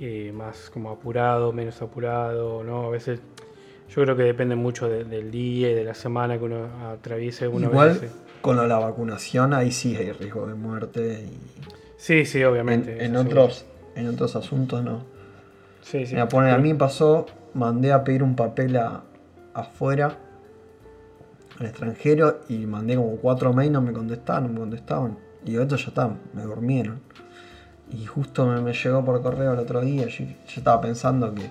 eh, 0.00 0.32
más 0.34 0.70
como 0.70 0.90
apurado, 0.90 1.52
menos 1.52 1.80
apurado, 1.82 2.64
¿no? 2.64 2.86
A 2.86 2.90
veces 2.90 3.20
yo 3.94 4.02
creo 4.02 4.16
que 4.16 4.22
depende 4.22 4.56
mucho 4.56 4.88
de- 4.88 5.04
del 5.04 5.30
día 5.30 5.70
y 5.70 5.74
de 5.74 5.84
la 5.84 5.94
semana 5.94 6.38
que 6.38 6.44
uno 6.44 6.66
atraviese. 6.90 7.46
Uno 7.46 7.66
a 7.66 7.70
igual 7.70 7.88
veces- 7.90 8.12
con 8.40 8.56
lo 8.56 8.62
de 8.62 8.68
la 8.68 8.78
vacunación 8.78 9.52
ahí 9.52 9.70
sí 9.70 9.94
hay 9.96 10.10
riesgo 10.12 10.46
de 10.46 10.54
muerte 10.54 11.24
y 11.28 11.38
Sí, 11.98 12.24
sí, 12.24 12.40
en, 12.40 12.46
obviamente. 12.46 13.04
en 13.04 13.14
otros 13.16 13.66
en 13.94 14.08
otros 14.08 14.34
asuntos 14.36 14.82
no. 14.82 15.04
Sí, 15.82 16.06
sí. 16.06 16.14
Mira, 16.14 16.28
poner, 16.28 16.54
a 16.54 16.58
mí 16.58 16.74
pasó, 16.74 17.26
mandé 17.54 17.92
a 17.92 18.04
pedir 18.04 18.22
un 18.22 18.36
papel 18.36 18.76
a- 18.76 19.02
afuera, 19.54 20.16
al 21.58 21.66
extranjero, 21.66 22.40
y 22.48 22.66
mandé 22.66 22.96
como 22.96 23.16
cuatro 23.16 23.52
mails, 23.52 23.72
no 23.72 23.82
me 23.82 23.92
contestaban, 23.92 24.44
no 24.44 24.48
me 24.52 24.60
contestaban. 24.60 25.18
Y 25.44 25.50
digo, 25.50 25.62
esto 25.62 25.76
ya 25.76 25.88
está, 25.88 26.10
me 26.34 26.42
durmieron. 26.42 27.00
Y 27.92 28.06
justo 28.06 28.46
me, 28.46 28.72
llegó 28.72 29.04
por 29.04 29.20
correo 29.22 29.52
el 29.52 29.58
otro 29.58 29.80
día. 29.80 30.06
Yo, 30.06 30.24
estaba 30.56 30.80
pensando 30.80 31.34
que. 31.34 31.50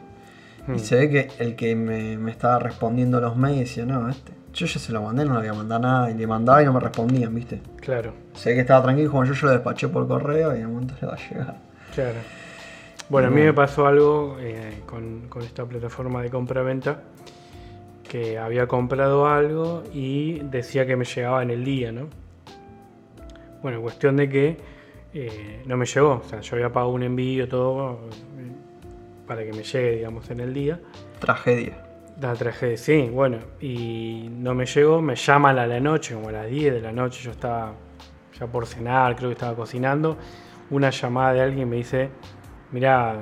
Y 0.67 0.71
hmm. 0.71 0.79
se 0.79 0.95
ve 0.95 1.09
que 1.09 1.31
el 1.39 1.55
que 1.55 1.75
me, 1.75 2.31
estaba 2.31 2.59
respondiendo 2.59 3.19
los 3.19 3.35
mails 3.35 3.59
decía, 3.59 3.85
no, 3.85 4.09
este. 4.09 4.33
Yo 4.53 4.65
ya 4.65 4.79
se 4.79 4.91
lo 4.91 5.03
mandé, 5.03 5.25
no 5.25 5.33
le 5.33 5.39
había 5.39 5.53
mandado 5.53 5.81
nada. 5.81 6.11
Y 6.11 6.15
le 6.15 6.25
mandaba 6.25 6.61
y 6.61 6.65
no 6.65 6.73
me 6.73 6.79
respondían, 6.79 7.33
¿viste? 7.35 7.61
Claro. 7.81 8.13
Se 8.33 8.49
ve 8.49 8.55
que 8.55 8.61
estaba 8.61 8.83
tranquilo, 8.83 9.11
como 9.11 9.25
yo, 9.25 9.33
yo 9.33 9.47
lo 9.47 9.53
despaché 9.53 9.89
por 9.89 10.07
correo 10.07 10.55
y 10.55 10.59
en 10.59 10.67
un 10.67 10.73
momento 10.73 10.95
le 11.01 11.07
va 11.07 11.13
a 11.13 11.29
llegar. 11.29 11.57
Claro. 11.93 12.17
Bueno, 13.09 13.29
a 13.29 13.31
mí 13.31 13.41
me 13.41 13.53
pasó 13.53 13.87
algo 13.87 14.37
eh, 14.39 14.83
con, 14.85 15.27
con, 15.29 15.41
esta 15.41 15.65
plataforma 15.65 16.21
de 16.21 16.29
compra-venta 16.29 17.01
que 18.07 18.37
había 18.37 18.67
comprado 18.67 19.27
algo 19.27 19.83
y 19.93 20.39
decía 20.39 20.85
que 20.85 20.95
me 20.95 21.05
llegaba 21.05 21.41
en 21.41 21.49
el 21.49 21.63
día, 21.65 21.91
¿no? 21.91 22.07
Bueno, 23.61 23.81
cuestión 23.81 24.15
de 24.15 24.29
que 24.29 24.57
eh, 25.13 25.63
no 25.65 25.77
me 25.77 25.85
llegó. 25.85 26.21
O 26.23 26.29
sea, 26.29 26.41
yo 26.41 26.55
había 26.55 26.71
pagado 26.71 26.91
un 26.91 27.03
envío, 27.03 27.47
todo, 27.47 27.99
eh, 28.37 28.51
para 29.27 29.43
que 29.43 29.53
me 29.53 29.63
llegue, 29.63 29.97
digamos, 29.97 30.29
en 30.29 30.39
el 30.39 30.53
día. 30.53 30.79
Tragedia. 31.19 31.85
La 32.21 32.33
tragedia, 32.33 32.77
sí, 32.77 33.09
bueno. 33.11 33.39
Y 33.59 34.29
no 34.31 34.53
me 34.53 34.65
llegó, 34.65 35.01
me 35.01 35.15
llaman 35.15 35.57
a 35.59 35.67
la 35.67 35.79
noche, 35.79 36.13
como 36.13 36.29
a 36.29 36.31
las 36.31 36.47
10 36.47 36.73
de 36.73 36.81
la 36.81 36.91
noche, 36.91 37.21
yo 37.23 37.31
estaba 37.31 37.73
ya 38.39 38.47
por 38.47 38.65
cenar, 38.65 39.15
creo 39.15 39.29
que 39.29 39.33
estaba 39.33 39.55
cocinando. 39.55 40.17
Una 40.69 40.89
llamada 40.89 41.33
de 41.33 41.41
alguien 41.41 41.69
me 41.69 41.77
dice, 41.77 42.09
mira, 42.71 43.17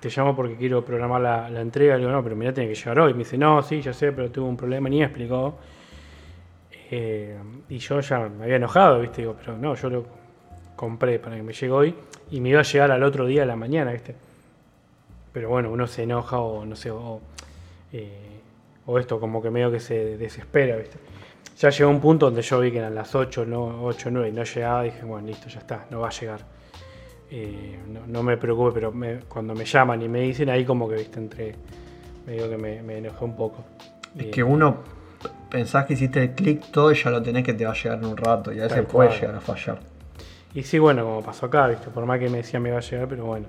te 0.00 0.08
llamo 0.08 0.34
porque 0.34 0.56
quiero 0.56 0.84
programar 0.84 1.20
la, 1.50 1.60
entrega. 1.60 1.94
Le 1.94 2.00
digo, 2.00 2.12
no, 2.12 2.22
pero 2.22 2.36
mira, 2.36 2.52
tiene 2.52 2.68
que 2.68 2.74
llegar 2.74 2.98
hoy. 3.00 3.12
Me 3.12 3.20
dice, 3.20 3.38
no, 3.38 3.62
sí, 3.62 3.80
ya 3.80 3.92
sé, 3.92 4.12
pero 4.12 4.30
tuve 4.30 4.46
un 4.48 4.56
problema, 4.56 4.88
ni 4.88 4.98
me 4.98 5.04
explicó. 5.04 5.58
Eh, 6.90 7.36
y 7.68 7.78
yo 7.78 8.00
ya 8.00 8.28
me 8.28 8.44
había 8.44 8.56
enojado, 8.56 9.00
¿viste? 9.00 9.22
Digo, 9.22 9.36
pero 9.38 9.56
no, 9.56 9.74
yo 9.74 9.90
lo 9.90 10.06
compré 10.76 11.18
para 11.18 11.36
que 11.36 11.42
me 11.42 11.52
llegue 11.52 11.70
hoy 11.70 11.94
y 12.30 12.40
me 12.40 12.50
iba 12.50 12.60
a 12.60 12.62
llegar 12.62 12.90
al 12.92 13.02
otro 13.02 13.26
día 13.26 13.40
de 13.40 13.46
la 13.46 13.56
mañana, 13.56 13.92
¿viste? 13.92 14.14
Pero 15.32 15.48
bueno, 15.48 15.70
uno 15.70 15.86
se 15.86 16.04
enoja 16.04 16.38
o 16.38 16.64
no 16.64 16.76
sé, 16.76 16.90
o, 16.90 17.20
eh, 17.92 18.40
o 18.86 18.98
esto 18.98 19.18
como 19.18 19.42
que 19.42 19.50
medio 19.50 19.70
que 19.70 19.80
se 19.80 20.16
desespera, 20.16 20.76
¿viste? 20.76 20.98
Ya 21.58 21.70
llegó 21.70 21.90
un 21.90 22.00
punto 22.00 22.26
donde 22.26 22.42
yo 22.42 22.60
vi 22.60 22.70
que 22.70 22.78
eran 22.78 22.94
las 22.94 23.14
8, 23.14 23.46
no, 23.46 23.82
8, 23.84 24.10
9 24.12 24.28
y 24.28 24.32
no 24.32 24.44
llegaba, 24.44 24.82
dije, 24.82 25.04
bueno, 25.04 25.26
listo, 25.26 25.48
ya 25.48 25.58
está, 25.58 25.86
no 25.90 26.00
va 26.00 26.08
a 26.08 26.10
llegar. 26.10 26.55
Eh, 27.30 27.78
no, 28.06 28.22
me 28.22 28.36
preocupe, 28.36 28.72
pero 28.72 28.92
cuando 29.28 29.54
me 29.54 29.64
llaman 29.64 30.00
y 30.02 30.08
me 30.08 30.20
dicen 30.20 30.48
ahí 30.48 30.64
como 30.64 30.88
que, 30.88 30.96
viste, 30.96 31.18
entre 31.18 31.54
medio 32.26 32.48
que 32.48 32.56
me, 32.56 32.82
me 32.82 32.98
enojé 32.98 33.24
un 33.24 33.36
poco. 33.36 33.64
Es 34.16 34.26
que 34.26 34.42
uno 34.42 34.78
pensás 35.50 35.86
que 35.86 35.94
hiciste 35.94 36.22
el 36.22 36.30
clic 36.32 36.70
todo 36.70 36.92
y 36.92 36.94
ya 36.94 37.10
lo 37.10 37.22
tenés 37.22 37.44
que 37.44 37.54
te 37.54 37.64
va 37.64 37.72
a 37.72 37.74
llegar 37.74 37.98
en 37.98 38.04
un 38.04 38.16
rato 38.16 38.52
y 38.52 38.60
a 38.60 38.64
veces 38.64 38.84
puede 38.86 39.10
llegar 39.10 39.34
a 39.34 39.40
fallar. 39.40 39.78
Y 40.54 40.62
sí, 40.62 40.78
bueno, 40.78 41.04
como 41.04 41.22
pasó 41.22 41.46
acá, 41.46 41.68
¿viste? 41.68 41.90
Por 41.90 42.06
más 42.06 42.18
que 42.18 42.28
me 42.28 42.38
decía 42.38 42.58
me 42.60 42.70
iba 42.70 42.78
a 42.78 42.82
llegar, 42.82 43.08
pero 43.08 43.26
bueno. 43.26 43.46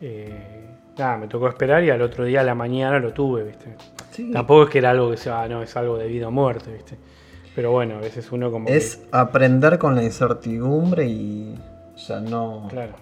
Eh, 0.00 0.66
nada, 0.98 1.16
me 1.16 1.28
tocó 1.28 1.48
esperar 1.48 1.82
y 1.84 1.90
al 1.90 2.02
otro 2.02 2.24
día 2.24 2.40
a 2.40 2.44
la 2.44 2.54
mañana 2.54 2.98
lo 2.98 3.12
tuve, 3.12 3.44
¿viste? 3.44 3.76
Tampoco 4.32 4.64
es 4.64 4.70
que 4.70 4.78
era 4.78 4.90
algo 4.90 5.10
que 5.10 5.16
sea, 5.16 5.42
ah, 5.42 5.48
no, 5.48 5.62
es 5.62 5.74
algo 5.76 5.96
de 5.96 6.06
vida 6.06 6.28
o 6.28 6.30
muerte, 6.30 6.72
¿viste? 6.72 6.96
Pero 7.54 7.70
bueno, 7.70 7.96
a 7.96 8.00
veces 8.00 8.30
uno 8.32 8.50
como. 8.50 8.68
Es 8.68 9.02
aprender 9.12 9.78
con 9.78 9.94
la 9.94 10.02
incertidumbre 10.02 11.06
y. 11.06 11.58
O 11.94 11.98
sea, 11.98 12.20
no. 12.20 12.68
Claro. 12.70 12.94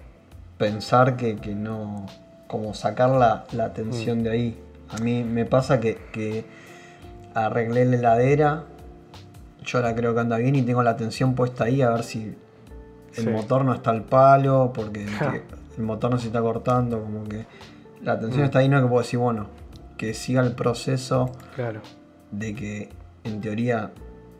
Pensar 0.57 1.17
que, 1.17 1.35
no. 1.55 2.05
Como 2.47 2.73
sacar 2.73 3.09
la, 3.09 3.45
la 3.51 3.65
atención 3.65 4.19
mm. 4.19 4.23
de 4.23 4.29
ahí. 4.29 4.59
A 4.89 4.97
mí 4.97 5.23
me 5.23 5.45
pasa 5.45 5.79
que 5.79 6.45
arreglé 7.33 7.85
la 7.85 7.95
heladera. 7.95 8.63
Yo 9.65 9.79
ahora 9.79 9.95
creo 9.95 10.13
que 10.13 10.19
anda 10.19 10.37
bien 10.37 10.55
y 10.55 10.61
tengo 10.61 10.83
la 10.83 10.91
atención 10.91 11.35
puesta 11.35 11.65
ahí 11.65 11.81
a 11.81 11.89
ver 11.89 12.03
si 12.03 12.35
el 13.15 13.31
motor 13.31 13.63
no 13.63 13.73
está 13.73 13.91
al 13.91 14.03
palo, 14.03 14.71
porque 14.73 15.05
el 15.77 15.83
motor 15.83 16.11
no 16.11 16.17
se 16.17 16.27
está 16.27 16.41
cortando, 16.41 17.01
como 17.01 17.23
que 17.23 17.45
la 18.01 18.13
atención 18.13 18.41
mm. 18.41 18.45
está 18.45 18.59
ahí, 18.59 18.69
no 18.69 18.77
es 18.77 18.83
que 18.83 18.89
puedo 18.89 19.01
decir, 19.01 19.19
bueno, 19.19 19.47
que 19.97 20.13
siga 20.13 20.41
el 20.41 20.53
proceso 20.53 21.31
claro. 21.55 21.81
de 22.31 22.53
que 22.53 22.89
en 23.23 23.39
teoría 23.39 23.91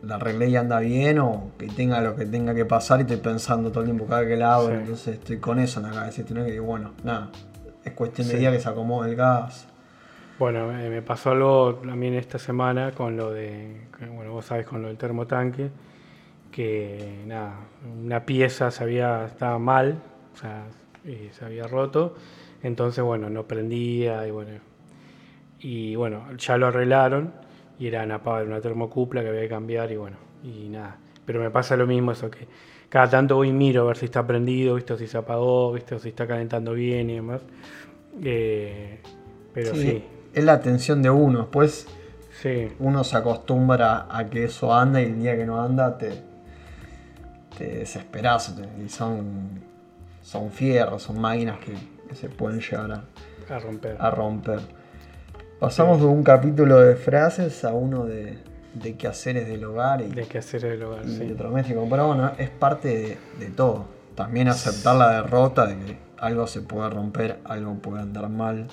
la 0.06 0.16
arreglé 0.16 0.48
y 0.48 0.56
anda 0.56 0.80
bien 0.80 1.18
o 1.18 1.50
que 1.58 1.66
tenga 1.68 2.00
lo 2.00 2.16
que 2.16 2.26
tenga 2.26 2.54
que 2.54 2.64
pasar 2.64 3.00
y 3.00 3.02
estoy 3.02 3.18
pensando 3.18 3.70
todo 3.70 3.80
el 3.80 3.86
tiempo 3.86 4.06
cada 4.06 4.26
que 4.26 4.36
la 4.36 4.54
abro, 4.54 4.74
entonces 4.74 5.18
estoy 5.18 5.38
con 5.38 5.58
eso 5.58 5.80
en 5.80 5.86
la 5.86 5.92
cabeza, 5.92 6.22
y 6.22 6.24
que 6.24 6.60
bueno, 6.60 6.92
nada, 7.02 7.30
es 7.84 7.92
cuestión 7.92 8.28
de 8.28 8.38
día 8.38 8.50
que 8.50 8.60
se 8.60 8.68
acomode 8.68 9.10
el 9.10 9.16
gas. 9.16 9.66
Bueno, 10.38 10.76
eh, 10.76 10.90
me 10.90 11.02
pasó 11.02 11.30
algo 11.30 11.76
también 11.76 12.14
esta 12.14 12.38
semana 12.38 12.90
con 12.92 13.16
lo 13.16 13.30
de, 13.30 13.86
bueno, 14.14 14.32
vos 14.32 14.46
sabés, 14.46 14.66
con 14.66 14.82
lo 14.82 14.88
del 14.88 14.96
termotanque, 14.96 15.70
que 16.50 17.22
nada, 17.26 17.54
una 18.02 18.24
pieza 18.24 18.70
se 18.70 18.82
había, 18.82 19.26
estaba 19.26 19.58
mal, 19.58 19.98
o 20.34 20.36
sea, 20.36 20.64
se 21.04 21.44
había 21.44 21.64
roto, 21.64 22.16
entonces 22.62 23.04
bueno, 23.04 23.30
no 23.30 23.44
prendía 23.44 24.26
y 24.26 24.30
bueno, 24.30 24.50
y 25.60 25.94
bueno, 25.94 26.24
ya 26.36 26.56
lo 26.56 26.66
arreglaron 26.66 27.43
y 27.84 27.88
era 27.88 28.04
una, 28.04 28.18
una 28.18 28.60
termocupla 28.60 29.22
que 29.22 29.28
había 29.28 29.42
que 29.42 29.48
cambiar 29.48 29.90
y 29.92 29.96
bueno, 29.96 30.16
y 30.42 30.68
nada, 30.68 30.96
pero 31.24 31.40
me 31.40 31.50
pasa 31.50 31.76
lo 31.76 31.86
mismo 31.86 32.12
eso 32.12 32.30
que 32.30 32.46
cada 32.88 33.08
tanto 33.10 33.36
voy 33.36 33.48
y 33.48 33.52
miro 33.52 33.82
a 33.82 33.84
ver 33.86 33.96
si 33.96 34.04
está 34.06 34.26
prendido, 34.26 34.76
visto 34.76 34.96
si 34.96 35.06
se 35.06 35.18
apagó, 35.18 35.72
visto 35.72 35.98
si 35.98 36.10
está 36.10 36.26
calentando 36.26 36.74
bien 36.74 37.10
y 37.10 37.14
demás. 37.14 37.42
Eh, 38.22 39.00
pero 39.52 39.74
sí 39.74 40.04
es 40.34 40.44
la 40.44 40.54
atención 40.54 41.02
de 41.02 41.10
uno. 41.10 41.40
Después 41.40 41.86
uno 42.78 43.04
se 43.04 43.16
acostumbra 43.16 44.06
a 44.10 44.26
que 44.26 44.44
eso 44.44 44.74
anda 44.74 45.00
y 45.00 45.04
el 45.04 45.20
día 45.20 45.36
que 45.36 45.46
no 45.46 45.62
anda 45.62 45.96
te, 45.96 46.12
te 47.56 47.78
desesperas. 47.78 48.54
y 48.84 48.88
son, 48.88 49.62
son 50.22 50.50
fierros, 50.50 51.02
son 51.02 51.20
máquinas 51.20 51.58
que, 51.60 51.94
se 52.14 52.28
pueden 52.28 52.60
llegar 52.60 53.02
a, 53.48 53.58
romper. 53.58 53.96
a 53.98 54.10
romper. 54.10 54.60
Pasamos 55.64 55.98
de 55.98 56.04
un 56.04 56.22
capítulo 56.22 56.78
de 56.78 56.94
frases 56.94 57.64
a 57.64 57.72
uno 57.72 58.04
de, 58.04 58.36
de 58.74 58.96
quehaceres 58.98 59.48
del 59.48 59.64
hogar 59.64 60.02
y, 60.02 60.08
de 60.08 60.24
quehaceres 60.24 60.72
del 60.72 60.82
hogar, 60.82 61.06
y 61.06 61.14
electrodoméstico. 61.14 61.86
Pero 61.88 62.08
bueno, 62.08 62.32
es 62.36 62.50
parte 62.50 62.88
de, 62.88 63.18
de 63.38 63.50
todo. 63.50 63.86
También 64.14 64.48
aceptar 64.48 64.94
la 64.94 65.22
derrota 65.22 65.66
de 65.66 65.76
que 65.78 65.96
algo 66.18 66.46
se 66.46 66.60
puede 66.60 66.90
romper, 66.90 67.38
algo 67.46 67.76
puede 67.76 68.02
andar 68.02 68.28
mal. 68.28 68.66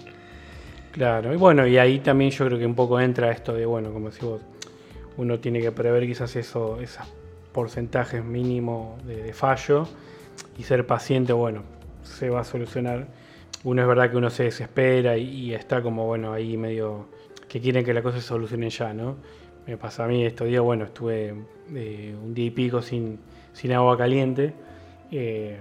Claro, 0.92 1.34
y 1.34 1.38
bueno, 1.38 1.66
y 1.66 1.78
ahí 1.78 2.00
también 2.00 2.30
yo 2.32 2.46
creo 2.48 2.60
que 2.60 2.66
un 2.66 2.76
poco 2.76 3.00
entra 3.00 3.32
esto 3.32 3.54
de, 3.54 3.66
bueno, 3.66 3.94
como 3.94 4.10
decís 4.10 4.24
vos, 4.24 4.42
uno 5.16 5.40
tiene 5.40 5.62
que 5.62 5.72
prever 5.72 6.06
quizás 6.06 6.36
eso, 6.36 6.82
esos 6.82 7.06
porcentajes 7.54 8.22
mínimos 8.22 9.02
de, 9.06 9.32
fallo 9.32 9.88
y 10.58 10.64
ser 10.64 10.86
paciente, 10.86 11.32
bueno, 11.32 11.64
se 12.04 12.30
va 12.30 12.42
a 12.42 12.44
solucionar. 12.44 13.08
Uno 13.63 13.82
es 13.82 13.88
verdad 13.88 14.10
que 14.10 14.18
uno 14.18 14.30
se 14.30 14.44
desespera 14.44 15.18
y, 15.18 15.53
está 15.53 15.82
como, 15.82 16.06
bueno, 16.06 16.34
ahí 16.34 16.58
medio 16.58 17.08
que 17.48 17.62
quieren 17.62 17.86
que 17.86 17.94
la 17.94 18.01
cosa 18.01 18.20
se 18.20 18.27
solucione 18.27 18.70
ya, 18.70 18.94
¿no? 18.94 19.18
Me 19.68 19.77
pasa 19.77 20.06
a 20.06 20.08
mí 20.08 20.25
estos 20.25 20.48
días, 20.48 20.62
bueno, 20.62 20.86
estuve 20.86 21.36
eh, 21.75 22.15
un 22.22 22.34
día 22.34 22.46
y 22.46 22.51
pico 22.51 22.82
sin, 22.82 23.20
sin 23.53 23.72
agua 23.74 23.98
caliente. 23.98 24.53
Eh, 25.12 25.60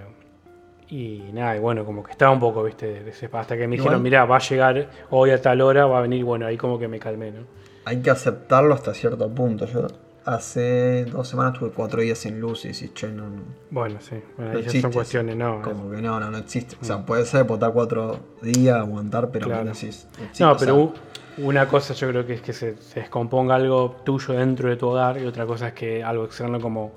y 0.89 1.29
nada, 1.31 1.55
y 1.55 1.59
bueno, 1.59 1.85
como 1.85 2.03
que 2.03 2.11
estaba 2.11 2.31
un 2.31 2.39
poco, 2.39 2.63
viste, 2.63 3.03
hasta 3.31 3.55
que 3.55 3.67
me 3.67 3.77
dijeron, 3.77 4.01
mira, 4.01 4.25
va 4.25 4.37
a 4.37 4.39
llegar 4.39 4.89
hoy 5.09 5.29
a 5.29 5.41
tal 5.41 5.61
hora, 5.61 5.85
va 5.85 5.99
a 5.99 6.01
venir, 6.01 6.25
bueno, 6.25 6.45
ahí 6.45 6.57
como 6.57 6.77
que 6.77 6.87
me 6.87 6.99
calmé, 6.99 7.31
¿no? 7.31 7.45
Hay 7.85 8.01
que 8.01 8.09
aceptarlo 8.09 8.73
hasta 8.73 8.93
cierto 8.93 9.29
punto. 9.33 9.65
Yo 9.65 9.87
hace 10.25 11.05
dos 11.05 11.27
semanas 11.27 11.57
tuve 11.57 11.71
cuatro 11.71 12.01
días 12.01 12.17
sin 12.17 12.39
luz 12.39 12.65
y 12.65 12.69
decís, 12.69 12.93
che, 12.93 13.07
no, 13.07 13.29
no. 13.29 13.41
Bueno, 13.69 13.99
sí, 14.01 14.15
bueno, 14.37 14.59
ahí 14.59 14.81
son 14.81 14.91
cuestiones, 14.91 15.35
no. 15.35 15.61
Como 15.61 15.89
que 15.91 16.01
no, 16.01 16.19
no, 16.19 16.29
no 16.29 16.37
existe. 16.37 16.75
O 16.81 16.85
sea, 16.85 16.97
mm. 16.97 17.05
puede 17.05 17.25
ser 17.25 17.43
botar 17.45 17.71
cuatro 17.71 18.19
días, 18.41 18.77
aguantar, 18.77 19.29
pero 19.31 19.47
claro. 19.47 19.65
no 19.65 19.71
decís. 19.71 20.07
no, 20.39 20.55
pero 20.57 20.93
una 21.37 21.67
cosa 21.67 21.93
yo 21.93 22.09
creo 22.09 22.25
que 22.25 22.33
es 22.35 22.41
que 22.41 22.53
se, 22.53 22.77
se 22.77 22.99
descomponga 22.99 23.55
algo 23.55 23.97
tuyo 24.03 24.33
dentro 24.33 24.69
de 24.69 24.75
tu 24.75 24.89
hogar 24.89 25.19
y 25.21 25.25
otra 25.25 25.45
cosa 25.45 25.69
es 25.69 25.73
que 25.73 26.03
algo 26.03 26.25
externo 26.25 26.59
como 26.59 26.93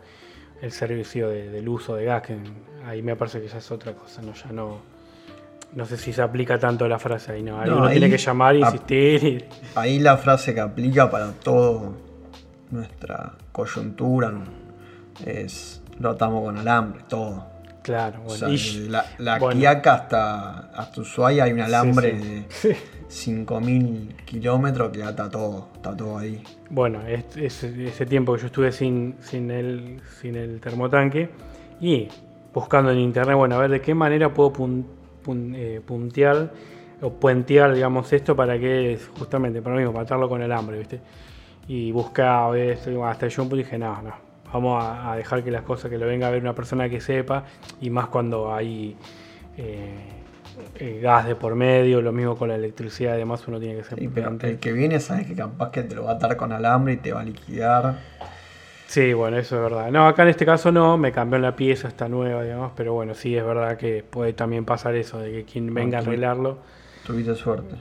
el 0.60 0.72
servicio 0.72 1.28
de, 1.28 1.50
del 1.50 1.68
uso 1.68 1.94
de 1.96 2.04
gas, 2.04 2.22
que 2.22 2.36
ahí 2.86 3.02
me 3.02 3.16
parece 3.16 3.40
que 3.40 3.48
ya 3.48 3.58
es 3.58 3.70
otra 3.70 3.94
cosa, 3.94 4.22
no 4.22 4.32
ya 4.32 4.52
no 4.52 4.94
no 5.74 5.84
sé 5.86 5.96
si 5.96 6.12
se 6.12 6.22
aplica 6.22 6.56
tanto 6.58 6.86
la 6.86 7.00
frase 7.00 7.32
ahí, 7.32 7.42
no, 7.42 7.60
ahí 7.60 7.68
uno 7.68 7.88
tiene 7.88 8.08
que 8.08 8.16
llamar, 8.16 8.54
insistir. 8.54 9.44
Ahí 9.74 9.98
la 9.98 10.16
frase 10.16 10.54
que 10.54 10.60
aplica 10.60 11.10
para 11.10 11.32
todo 11.32 11.94
nuestra 12.74 13.32
coyuntura 13.52 14.32
es 15.24 15.82
lo 15.98 16.10
atamos 16.10 16.44
con 16.44 16.58
alambre, 16.58 17.02
todo. 17.08 17.46
Claro, 17.82 18.20
bueno. 18.22 18.48
la, 18.88 19.04
la 19.18 19.34
hasta, 19.34 20.70
hasta 20.74 21.00
Ushuaia 21.00 21.44
hay 21.44 21.52
un 21.52 21.60
alambre 21.60 22.14
de 22.14 22.46
5.000 23.10 24.16
kilómetros 24.24 24.90
que 24.90 25.02
ata 25.02 25.30
todo, 25.30 25.68
está 25.74 25.94
todo 25.94 26.16
ahí. 26.16 26.42
Bueno, 26.70 27.00
ese 27.06 28.06
tiempo 28.06 28.34
que 28.34 28.40
yo 28.40 28.46
estuve 28.46 28.72
sin, 28.72 29.16
sin, 29.20 29.50
el, 29.50 30.00
sin 30.18 30.34
el 30.34 30.60
termotanque 30.60 31.28
y 31.78 32.08
buscando 32.54 32.90
en 32.90 33.00
internet, 33.00 33.36
bueno, 33.36 33.56
a 33.56 33.58
ver 33.58 33.70
de 33.70 33.80
qué 33.82 33.94
manera 33.94 34.32
puedo 34.32 34.52
eh, 35.54 35.82
puntear 35.84 36.52
o 37.02 37.10
puentear, 37.10 37.74
digamos, 37.74 38.10
esto 38.14 38.34
para 38.34 38.58
que 38.58 38.98
justamente, 39.18 39.60
para 39.60 39.76
mí, 39.76 39.84
matarlo 39.92 40.26
con 40.26 40.40
el 40.40 40.50
hambre, 40.52 40.78
¿viste? 40.78 41.00
Y 41.66 41.92
buscaba 41.92 42.58
esto, 42.58 43.04
hasta 43.06 43.28
yo 43.28 43.44
dije, 43.44 43.78
no, 43.78 44.02
no, 44.02 44.14
vamos 44.52 44.84
a, 44.84 45.16
dejar 45.16 45.42
que 45.42 45.50
las 45.50 45.62
cosas, 45.62 45.90
que 45.90 45.98
lo 45.98 46.06
venga 46.06 46.28
a 46.28 46.30
ver 46.30 46.42
una 46.42 46.54
persona 46.54 46.88
que 46.88 47.00
sepa, 47.00 47.44
y 47.80 47.90
más 47.90 48.08
cuando 48.08 48.54
hay 48.54 48.96
eh, 49.56 50.14
eh, 50.76 51.00
gas 51.02 51.26
de 51.26 51.34
por 51.34 51.54
medio, 51.54 52.00
lo 52.02 52.12
mismo 52.12 52.36
con 52.36 52.48
la 52.48 52.54
electricidad, 52.54 53.14
además 53.14 53.46
uno 53.48 53.58
tiene 53.58 53.76
que 53.76 53.84
ser 53.84 53.98
Sí, 53.98 54.08
pero 54.08 54.36
el 54.40 54.58
que 54.58 54.72
viene 54.72 55.00
sabes 55.00 55.26
que 55.26 55.34
capaz 55.34 55.70
que 55.70 55.82
te 55.82 55.94
lo 55.94 56.04
va 56.04 56.12
a 56.12 56.14
atar 56.14 56.36
con 56.36 56.52
alambre 56.52 56.94
y 56.94 56.96
te 56.98 57.12
va 57.12 57.20
a 57.20 57.24
liquidar. 57.24 57.98
Sí, 58.86 59.12
bueno, 59.12 59.38
eso 59.38 59.56
es 59.56 59.62
verdad. 59.62 59.90
No, 59.90 60.06
acá 60.06 60.22
en 60.22 60.28
este 60.28 60.46
caso 60.46 60.70
no, 60.70 60.96
me 60.96 61.10
cambió 61.10 61.38
la 61.40 61.56
pieza, 61.56 61.88
está 61.88 62.08
nueva, 62.08 62.44
digamos, 62.44 62.72
pero 62.76 62.92
bueno, 62.92 63.14
sí 63.14 63.36
es 63.36 63.44
verdad 63.44 63.76
que 63.76 64.04
puede 64.08 64.34
también 64.34 64.64
pasar 64.64 64.94
eso, 64.94 65.18
de 65.18 65.32
que 65.32 65.44
quien 65.44 65.72
venga 65.74 65.98
a 65.98 66.02
arreglarlo, 66.02 66.58
Tuviste 67.04 67.34
suerte. 67.34 67.74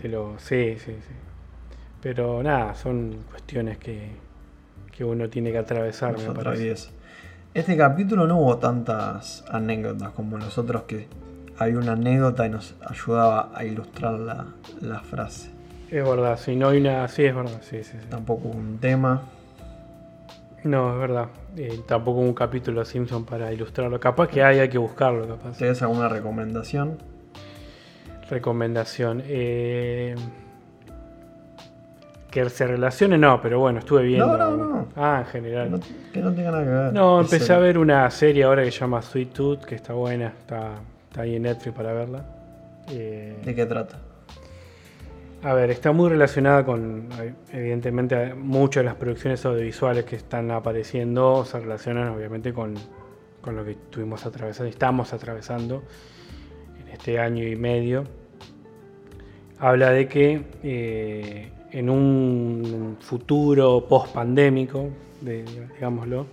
te 0.00 0.08
lo... 0.08 0.34
Sí, 0.38 0.76
sí, 0.78 0.92
sí. 1.06 1.14
Pero 2.06 2.40
nada, 2.40 2.72
son 2.76 3.16
cuestiones 3.28 3.78
que, 3.78 4.10
que 4.96 5.04
uno 5.04 5.28
tiene 5.28 5.50
que 5.50 5.58
atravesar, 5.58 6.12
Nos 6.12 6.28
me 6.28 6.34
parece. 6.34 6.90
Este 7.52 7.76
capítulo 7.76 8.28
no 8.28 8.38
hubo 8.38 8.58
tantas 8.58 9.44
anécdotas 9.50 10.10
como 10.10 10.38
los 10.38 10.56
otros 10.56 10.82
que 10.84 11.08
había 11.58 11.78
una 11.78 11.94
anécdota 11.94 12.46
y 12.46 12.50
nos 12.50 12.76
ayudaba 12.86 13.50
a 13.52 13.64
ilustrar 13.64 14.20
la, 14.20 14.46
la 14.80 15.00
frase. 15.00 15.50
Es 15.90 16.04
verdad, 16.04 16.38
sí, 16.38 16.54
no 16.54 16.68
hay 16.68 16.78
una... 16.78 17.08
Sí, 17.08 17.24
es 17.24 17.34
verdad, 17.34 17.60
sí, 17.62 17.82
sí, 17.82 17.96
sí. 18.00 18.06
Tampoco 18.08 18.50
un 18.50 18.78
tema. 18.78 19.22
No, 20.62 20.92
es 20.92 21.00
verdad. 21.00 21.26
Eh, 21.56 21.80
tampoco 21.88 22.20
un 22.20 22.34
capítulo 22.34 22.78
de 22.82 22.86
Simpson 22.86 23.24
para 23.24 23.52
ilustrarlo. 23.52 23.98
Capaz 23.98 24.28
que 24.28 24.44
hay, 24.44 24.60
hay 24.60 24.68
que 24.68 24.78
buscarlo, 24.78 25.26
capaz. 25.26 25.58
¿Tienes 25.58 25.82
alguna 25.82 26.08
recomendación? 26.08 26.98
Recomendación. 28.30 29.24
eh, 29.26 30.14
que 32.44 32.50
se 32.50 32.66
relacione, 32.66 33.16
no, 33.16 33.40
pero 33.40 33.60
bueno, 33.60 33.78
estuve 33.78 34.02
viendo. 34.02 34.36
No, 34.36 34.56
no, 34.56 34.66
no. 34.66 34.88
Ah, 34.94 35.22
en 35.24 35.32
general. 35.32 35.70
no, 35.70 35.80
que 36.12 36.20
no 36.20 36.34
tenga 36.34 36.50
nada 36.50 36.64
que 36.64 36.70
ver. 36.70 36.92
No, 36.92 37.20
empecé 37.20 37.52
a 37.54 37.58
ver 37.58 37.78
una 37.78 38.10
serie 38.10 38.44
ahora 38.44 38.62
que 38.62 38.70
se 38.70 38.78
llama 38.80 39.00
Sweet 39.00 39.32
Tooth, 39.32 39.64
que 39.64 39.74
está 39.74 39.94
buena, 39.94 40.34
está, 40.38 40.74
está 41.08 41.22
ahí 41.22 41.36
en 41.36 41.42
Netflix 41.44 41.74
para 41.74 41.94
verla. 41.94 42.26
Eh, 42.90 43.38
¿De 43.42 43.54
qué 43.54 43.64
trata? 43.64 43.98
a 45.42 45.54
ver, 45.54 45.70
está 45.70 45.92
muy 45.92 46.10
relacionada 46.10 46.64
con, 46.64 47.08
evidentemente, 47.52 48.34
muchas 48.34 48.82
de 48.82 48.84
las 48.86 48.96
producciones 48.96 49.44
audiovisuales 49.46 50.04
que 50.04 50.16
están 50.16 50.50
apareciendo 50.50 51.44
se 51.44 51.60
relacionan 51.60 52.08
obviamente 52.08 52.52
con, 52.52 52.74
con 53.40 53.54
lo 53.54 53.64
que 53.64 53.72
estuvimos 53.72 54.26
atravesando, 54.26 54.68
estamos 54.68 55.12
atravesando 55.12 55.84
en 56.80 56.88
este 56.88 57.18
año 57.20 57.44
y 57.46 57.54
medio. 57.54 58.04
Habla 59.58 59.90
de 59.90 60.08
que 60.08 60.42
eh, 60.64 61.52
en 61.72 61.90
un 61.90 62.96
futuro 63.00 63.86
post-pandémico, 63.88 64.88
digámoslo, 65.20 66.26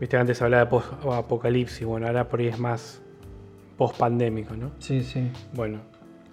viste, 0.00 0.16
antes 0.16 0.40
hablaba 0.42 0.64
de 0.64 0.70
post-apocalipsis, 0.70 1.86
bueno, 1.86 2.06
ahora 2.06 2.28
por 2.28 2.40
ahí 2.40 2.48
es 2.48 2.58
más 2.58 3.00
post-pandémico, 3.76 4.56
¿no? 4.56 4.72
Sí, 4.78 5.02
sí. 5.02 5.30
Bueno, 5.54 5.78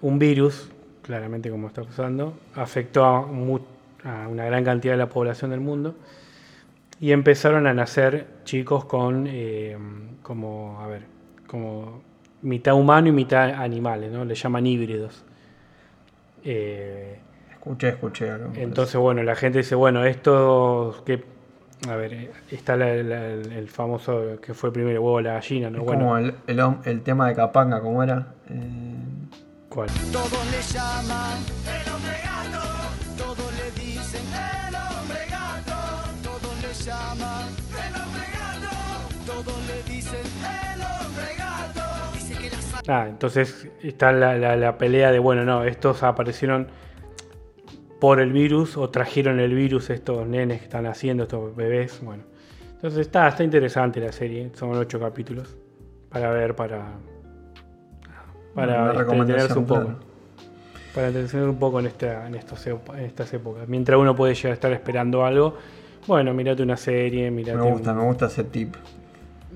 un 0.02 0.18
virus, 0.18 0.70
claramente 1.02 1.50
como 1.50 1.68
está 1.68 1.82
pasando, 1.82 2.34
afectó 2.54 3.04
a, 3.04 3.26
mu- 3.26 3.60
a 4.04 4.28
una 4.28 4.44
gran 4.44 4.64
cantidad 4.64 4.94
de 4.94 4.98
la 4.98 5.08
población 5.08 5.50
del 5.50 5.60
mundo 5.60 5.94
y 7.00 7.12
empezaron 7.12 7.66
a 7.66 7.74
nacer 7.74 8.26
chicos 8.44 8.84
con, 8.86 9.26
eh, 9.28 9.76
como, 10.22 10.80
a 10.80 10.86
ver, 10.88 11.02
como 11.46 12.02
mitad 12.42 12.74
humano 12.74 13.08
y 13.08 13.12
mitad 13.12 13.50
animales, 13.50 14.10
¿no? 14.10 14.24
Le 14.24 14.34
llaman 14.34 14.66
híbridos. 14.66 15.24
Eh, 16.44 17.18
Escuché, 17.66 17.88
escuché 17.88 18.30
algo. 18.30 18.52
entonces, 18.54 18.96
bueno, 18.96 19.22
la 19.24 19.34
gente 19.34 19.58
dice, 19.58 19.74
bueno, 19.74 20.04
esto 20.04 21.02
que... 21.04 21.24
A 21.88 21.96
ver, 21.96 22.30
está 22.50 22.76
la- 22.76 22.94
la- 22.94 23.26
el 23.32 23.68
famoso 23.68 24.38
que 24.40 24.54
fue 24.54 24.70
el 24.70 24.84
huevo 24.86 25.14
o 25.14 25.20
la 25.20 25.34
gallina, 25.34 25.68
¿no? 25.68 25.78
es 25.80 25.84
Bueno, 25.84 26.00
como 26.04 26.16
el, 26.18 26.34
el, 26.46 26.60
el 26.84 27.02
tema 27.02 27.28
de 27.28 27.34
Capanga, 27.34 27.80
¿cómo 27.82 28.02
era? 28.02 28.28
Eh, 28.48 28.94
¿cuál? 29.68 29.88
Todos 30.10 30.30
le 30.50 30.62
llaman 30.72 31.38
el 31.66 31.92
hombre 31.92 32.14
gato, 32.24 32.66
todos 33.18 33.52
le 33.58 33.70
dicen 33.82 34.22
el 34.32 34.74
hombre 34.74 35.18
gato, 35.28 35.78
todos 36.22 36.62
le 36.62 36.72
llaman 36.84 37.48
el 37.68 38.00
hombre 38.00 38.26
gato, 38.32 39.42
todos 39.42 39.66
le 39.66 39.92
dicen 39.92 40.20
el 40.72 40.80
hombre 40.80 41.34
gato. 41.36 42.14
Dice 42.14 42.34
que 42.38 42.50
la 42.50 42.62
sa- 42.62 42.82
Ah, 43.02 43.06
entonces 43.08 43.68
está 43.82 44.12
la, 44.12 44.38
la- 44.38 44.56
la 44.56 44.78
pelea 44.78 45.10
de, 45.12 45.18
bueno, 45.18 45.44
no, 45.44 45.64
estos 45.64 46.02
aparecieron 46.02 46.68
por 48.00 48.20
el 48.20 48.32
virus 48.32 48.76
o 48.76 48.90
trajeron 48.90 49.40
el 49.40 49.54
virus 49.54 49.90
estos 49.90 50.26
nenes 50.26 50.58
que 50.58 50.64
están 50.64 50.86
haciendo, 50.86 51.22
estos 51.24 51.54
bebés, 51.56 52.00
bueno. 52.02 52.24
Entonces 52.74 53.00
está, 53.00 53.26
está 53.28 53.42
interesante 53.42 54.00
la 54.00 54.12
serie, 54.12 54.50
son 54.54 54.70
ocho 54.76 55.00
capítulos 55.00 55.56
para 56.10 56.30
ver, 56.30 56.54
para, 56.54 56.92
para 58.54 58.92
recomendación, 58.92 59.20
entretenerse 59.20 59.58
un 59.58 59.66
poco. 59.66 59.80
claro. 59.82 59.98
Para 60.94 61.06
entretenerse 61.08 61.42
un 61.50 61.58
poco 61.58 61.80
en, 61.80 61.86
esta, 61.86 62.26
en, 62.26 62.34
estos, 62.34 62.66
en 62.66 62.78
estas 63.04 63.32
épocas. 63.34 63.68
Mientras 63.68 63.98
uno 63.98 64.14
puede 64.16 64.34
llegar 64.34 64.50
a 64.52 64.54
estar 64.54 64.72
esperando 64.72 65.24
algo, 65.24 65.56
bueno, 66.06 66.32
mirate 66.32 66.62
una 66.62 66.76
serie, 66.76 67.30
mirate 67.30 67.58
me 67.58 67.70
gusta, 67.70 67.92
un- 67.92 67.98
me 67.98 68.04
gusta 68.04 68.26
ese 68.26 68.44
tip. 68.44 68.74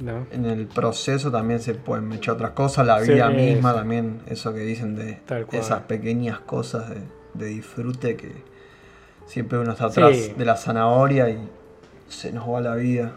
¿no? 0.01 0.27
En 0.33 0.47
el 0.47 0.67
proceso 0.67 1.31
también 1.31 1.61
se 1.61 1.75
pueden 1.75 2.11
echar 2.13 2.35
otras 2.35 2.53
cosas, 2.53 2.87
la 2.87 3.01
Sí, 3.01 3.13
vida 3.13 3.29
misma 3.29 3.75
también, 3.75 4.21
eso 4.29 4.53
que 4.55 4.61
dicen 4.61 4.97
de 4.97 5.19
esas 5.53 5.83
pequeñas 5.83 6.41
cosas 6.41 6.89
de, 6.91 6.97
de 7.35 7.47
disfrute 7.47 8.17
que 8.17 8.33
siempre 9.27 9.59
uno 9.59 9.73
está 9.73 9.87
atrás 9.87 10.17
Sí. 10.17 10.33
de 10.37 10.45
la 10.45 10.57
zanahoria 10.57 11.29
y 11.31 11.39
se 12.09 12.33
nos 12.33 12.49
va 12.49 12.61
la 12.61 12.75
vida. 12.75 13.13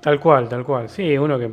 Tal 0.00 0.18
cual, 0.20 0.48
tal 0.48 0.64
cual. 0.64 0.88
Sí, 0.88 1.16
uno 1.16 1.38
que, 1.38 1.50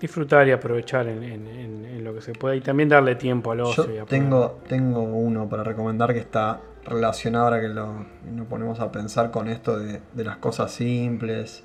disfrutar 0.00 0.46
y 0.48 0.52
aprovechar 0.52 1.06
en, 1.08 1.22
en- 1.22 1.46
en- 1.46 1.84
en 1.86 2.04
lo 2.04 2.14
que 2.14 2.20
se 2.20 2.32
pueda 2.32 2.54
y 2.54 2.60
también 2.60 2.88
darle 2.88 3.14
tiempo 3.16 3.52
al 3.52 3.60
ocio. 3.60 3.84
y 3.84 3.96
Yo 3.96 4.06
poder- 4.06 4.06
tengo, 4.08 4.58
tengo 4.68 5.02
uno 5.02 5.48
para 5.48 5.62
recomendar 5.64 6.12
que 6.12 6.20
está 6.20 6.60
relacionado 6.84 7.46
ahora 7.46 7.60
que 7.60 7.68
lo, 7.68 8.04
nos 8.32 8.46
ponemos 8.46 8.80
a 8.80 8.92
pensar 8.92 9.30
con 9.30 9.48
esto 9.48 9.78
de, 9.78 10.00
de 10.12 10.24
las 10.24 10.36
cosas 10.36 10.70
simples 10.70 11.64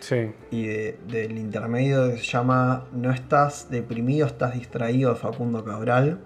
Sí, 0.00 0.30
y 0.50 0.66
de- 0.66 0.98
del 1.08 1.38
intermedio 1.38 2.10
que 2.10 2.18
se 2.18 2.24
llama 2.24 2.84
No 2.92 3.10
estás 3.10 3.70
deprimido, 3.70 4.26
estás 4.26 4.52
distraído 4.54 5.10
de 5.14 5.16
Facundo 5.16 5.64
Cabral, 5.64 6.18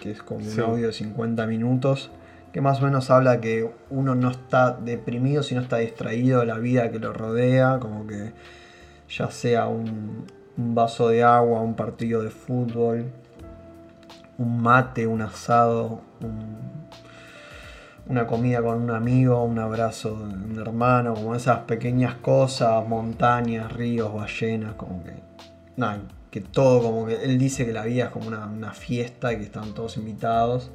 que 0.00 0.10
es 0.12 0.22
como 0.22 0.40
Sí. 0.40 0.60
un 0.60 0.70
audio 0.70 0.86
de 0.88 0.92
50 0.92 1.46
minutos, 1.46 2.10
que 2.52 2.60
más 2.60 2.80
o 2.80 2.84
menos 2.84 3.10
habla 3.10 3.40
que 3.40 3.70
uno 3.90 4.14
no 4.14 4.30
está 4.30 4.72
deprimido, 4.72 5.42
sino 5.42 5.60
está 5.60 5.78
distraído 5.78 6.40
de 6.40 6.46
la 6.46 6.58
vida 6.58 6.90
que 6.90 6.98
lo 6.98 7.12
rodea, 7.12 7.78
como 7.80 8.06
que 8.06 8.32
ya 9.10 9.30
sea 9.30 9.66
un, 9.66 10.24
un 10.56 10.74
vaso 10.74 11.08
de 11.08 11.22
agua, 11.24 11.60
un 11.60 11.74
partido 11.74 12.22
de 12.22 12.30
fútbol, 12.30 13.06
un 14.38 14.62
mate, 14.62 15.06
un 15.06 15.22
asado, 15.22 16.00
un- 16.20 16.68
una 18.08 18.26
comida 18.26 18.62
con 18.62 18.80
un 18.80 18.90
amigo, 18.90 19.42
un 19.44 19.58
abrazo 19.58 20.16
de 20.16 20.34
un 20.34 20.58
hermano, 20.58 21.12
como 21.14 21.34
esas 21.34 21.58
pequeñas 21.60 22.14
cosas, 22.14 22.86
montañas, 22.88 23.70
ríos, 23.72 24.14
ballenas, 24.14 24.74
como 24.74 25.02
que. 25.04 25.12
Nada, 25.76 25.98
que 26.30 26.40
todo, 26.40 26.82
como 26.82 27.06
que 27.06 27.24
él 27.24 27.38
dice 27.38 27.64
que 27.64 27.72
la 27.72 27.84
vida 27.84 28.04
es 28.04 28.10
como 28.10 28.28
una, 28.28 28.46
una 28.46 28.72
fiesta 28.72 29.32
y 29.32 29.38
que 29.38 29.44
están 29.44 29.74
todos 29.74 29.96
invitados. 29.96 30.70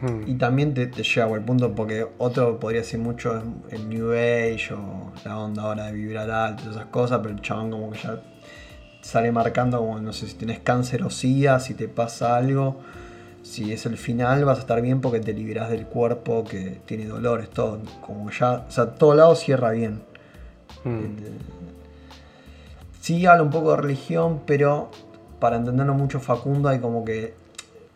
Mm. 0.00 0.28
Y 0.28 0.34
también 0.34 0.74
te, 0.74 0.86
te 0.86 1.02
llega 1.02 1.26
por 1.26 1.38
el 1.38 1.44
punto, 1.44 1.74
porque 1.74 2.06
otro 2.18 2.60
podría 2.60 2.82
decir 2.82 3.00
mucho 3.00 3.42
en 3.70 3.88
New 3.88 4.12
Age 4.12 4.74
o 4.74 5.12
la 5.24 5.38
onda 5.38 5.62
ahora 5.62 5.86
de 5.86 5.92
vibrar 5.92 6.30
alto, 6.30 6.64
todas 6.64 6.76
esas 6.76 6.90
cosas, 6.90 7.20
pero 7.22 7.34
el 7.34 7.40
chabón 7.40 7.70
como 7.70 7.90
que 7.90 7.98
ya 7.98 8.20
sale 9.00 9.32
marcando 9.32 9.78
como, 9.78 10.00
no 10.00 10.12
sé, 10.12 10.26
si 10.26 10.34
tenés 10.34 10.58
cáncer 10.58 11.02
o 11.04 11.10
sida, 11.10 11.60
si 11.60 11.74
te 11.74 11.88
pasa 11.88 12.36
algo, 12.36 12.80
si 13.42 13.72
es 13.72 13.86
el 13.86 13.96
final 13.96 14.44
vas 14.44 14.58
a 14.58 14.60
estar 14.62 14.82
bien 14.82 15.00
porque 15.00 15.20
te 15.20 15.32
liberás 15.32 15.70
del 15.70 15.86
cuerpo 15.86 16.44
que 16.44 16.80
tiene 16.84 17.06
dolores, 17.06 17.48
todo, 17.48 17.80
como 18.00 18.30
ya, 18.30 18.64
o 18.68 18.70
sea, 18.70 18.94
todo 18.94 19.14
lado 19.14 19.34
cierra 19.36 19.70
bien. 19.70 20.02
Mm. 20.84 21.75
Sí 23.06 23.24
habla 23.24 23.44
un 23.44 23.50
poco 23.50 23.70
de 23.70 23.76
religión, 23.82 24.40
pero 24.46 24.90
para 25.38 25.54
entenderlo 25.58 25.94
mucho 25.94 26.18
Facundo 26.18 26.68
hay 26.68 26.80
como 26.80 27.04
que 27.04 27.34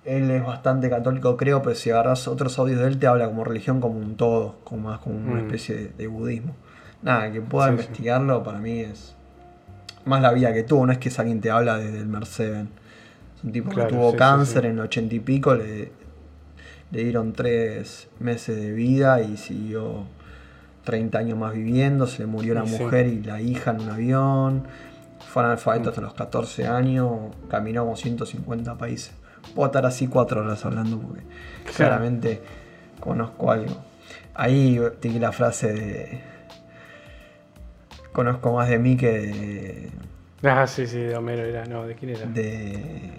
él 0.04 0.30
es 0.30 0.44
bastante 0.44 0.88
católico 0.88 1.36
creo, 1.36 1.62
pero 1.62 1.74
si 1.74 1.90
agarras 1.90 2.28
otros 2.28 2.56
audios 2.60 2.78
de 2.78 2.86
él 2.86 3.00
te 3.00 3.08
habla 3.08 3.26
como 3.26 3.42
religión 3.42 3.80
como 3.80 3.98
un 3.98 4.14
todo, 4.16 4.54
como 4.62 4.88
más 4.88 5.00
como 5.00 5.16
una 5.16 5.40
Mm. 5.40 5.46
especie 5.46 5.74
de, 5.74 5.88
de 5.98 6.06
budismo. 6.06 6.54
Nada, 7.02 7.32
que 7.32 7.40
pueda 7.40 7.70
Sí, 7.70 7.76
sí. 7.78 7.80
investigarlo 7.88 8.44
para 8.44 8.60
mí 8.60 8.78
es 8.78 9.16
más 10.04 10.22
la 10.22 10.30
vida 10.32 10.52
que 10.54 10.62
tuvo, 10.62 10.86
no 10.86 10.92
es 10.92 10.98
que 10.98 11.08
es 11.08 11.18
alguien 11.18 11.40
te 11.40 11.50
habla 11.50 11.76
desde 11.76 11.98
el 11.98 12.06
Mercedes. 12.06 12.68
Es 13.36 13.42
un 13.42 13.50
tipo 13.50 13.72
Claro, 13.72 13.88
que 13.88 13.96
tuvo 13.96 14.12
sí, 14.12 14.16
cáncer 14.16 14.64
en 14.66 14.72
el 14.74 14.80
ochenta 14.80 15.12
y 15.16 15.18
pico, 15.18 15.56
le, 15.56 15.90
le 16.92 17.02
dieron 17.02 17.32
tres 17.32 18.06
meses 18.20 18.54
de 18.60 18.70
vida 18.70 19.20
y 19.22 19.36
siguió 19.36 20.04
30 20.84 21.18
años 21.18 21.36
más 21.36 21.52
viviendo, 21.52 22.06
se 22.06 22.20
le 22.20 22.26
murió 22.26 22.54
la 22.54 22.62
mujer 22.64 23.08
y 23.08 23.24
la 23.24 23.40
hija 23.40 23.72
en 23.72 23.80
un 23.80 23.88
avión, 23.90 24.62
fue 25.30 25.44
analfabeto 25.44 25.90
hasta 25.90 26.00
los 26.00 26.14
14 26.14 26.66
años, 26.66 27.34
caminó 27.48 27.84
como 27.84 27.96
150 27.96 28.76
países. 28.76 29.14
Puedo 29.54 29.66
estar 29.66 29.86
así 29.86 30.06
cuatro 30.08 30.42
horas 30.42 30.64
hablando 30.66 30.98
porque 30.98 31.22
claramente 31.76 32.42
conozco 32.98 33.50
algo. 33.50 33.74
Ahí 34.34 34.80
tiene 35.00 35.20
la 35.20 35.32
frase 35.32 35.72
de 35.72 36.20
conozco 38.12 38.52
más 38.52 38.68
de 38.68 38.78
mí 38.78 38.96
que 38.96 39.10
de, 39.10 39.90
Ah, 40.42 40.66
sí, 40.66 40.86
sí, 40.86 40.98
de 40.98 41.14
Homero 41.16 41.44
era. 41.44 41.64
No, 41.66 41.86
¿de 41.86 41.94
quién 41.94 42.10
era? 42.12 42.26
De. 42.26 43.12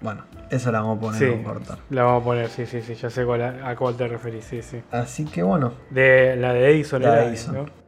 Bueno, 0.00 0.24
eso 0.50 0.70
la 0.70 0.80
vamos 0.80 0.98
a 0.98 1.00
poner 1.00 1.18
sí, 1.36 1.42
cortar. 1.42 1.78
la 1.90 2.04
vamos 2.04 2.22
a 2.22 2.24
poner, 2.24 2.48
sí, 2.48 2.66
sí, 2.66 2.82
sí. 2.82 2.94
Ya 2.94 3.10
sé 3.10 3.24
cuál, 3.24 3.42
a 3.42 3.74
cuál 3.76 3.96
te 3.96 4.06
referís, 4.06 4.44
sí, 4.44 4.62
sí. 4.62 4.80
Así 4.92 5.24
que 5.24 5.42
bueno, 5.42 5.72
De, 5.90 6.36
la 6.36 6.52
de 6.52 6.70
Edison 6.70 7.02
La 7.02 7.10
de 7.12 7.16
era, 7.20 7.28
Edison. 7.28 7.54
¿no? 7.54 7.85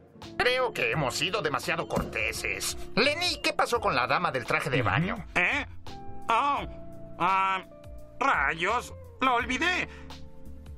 Creo 0.71 0.85
que 0.85 0.91
hemos 0.91 1.15
sido 1.15 1.41
demasiado 1.41 1.87
corteses. 1.87 2.77
Lenny, 2.95 3.39
¿qué 3.41 3.53
pasó 3.53 3.79
con 3.79 3.95
la 3.95 4.05
dama 4.05 4.31
del 4.31 4.45
traje 4.45 4.69
de 4.69 4.83
baño? 4.83 5.15
¿Eh? 5.33 5.65
Oh, 6.29 6.59
ah, 7.17 7.63
rayos, 8.19 8.93
lo 9.21 9.33
olvidé. 9.35 9.87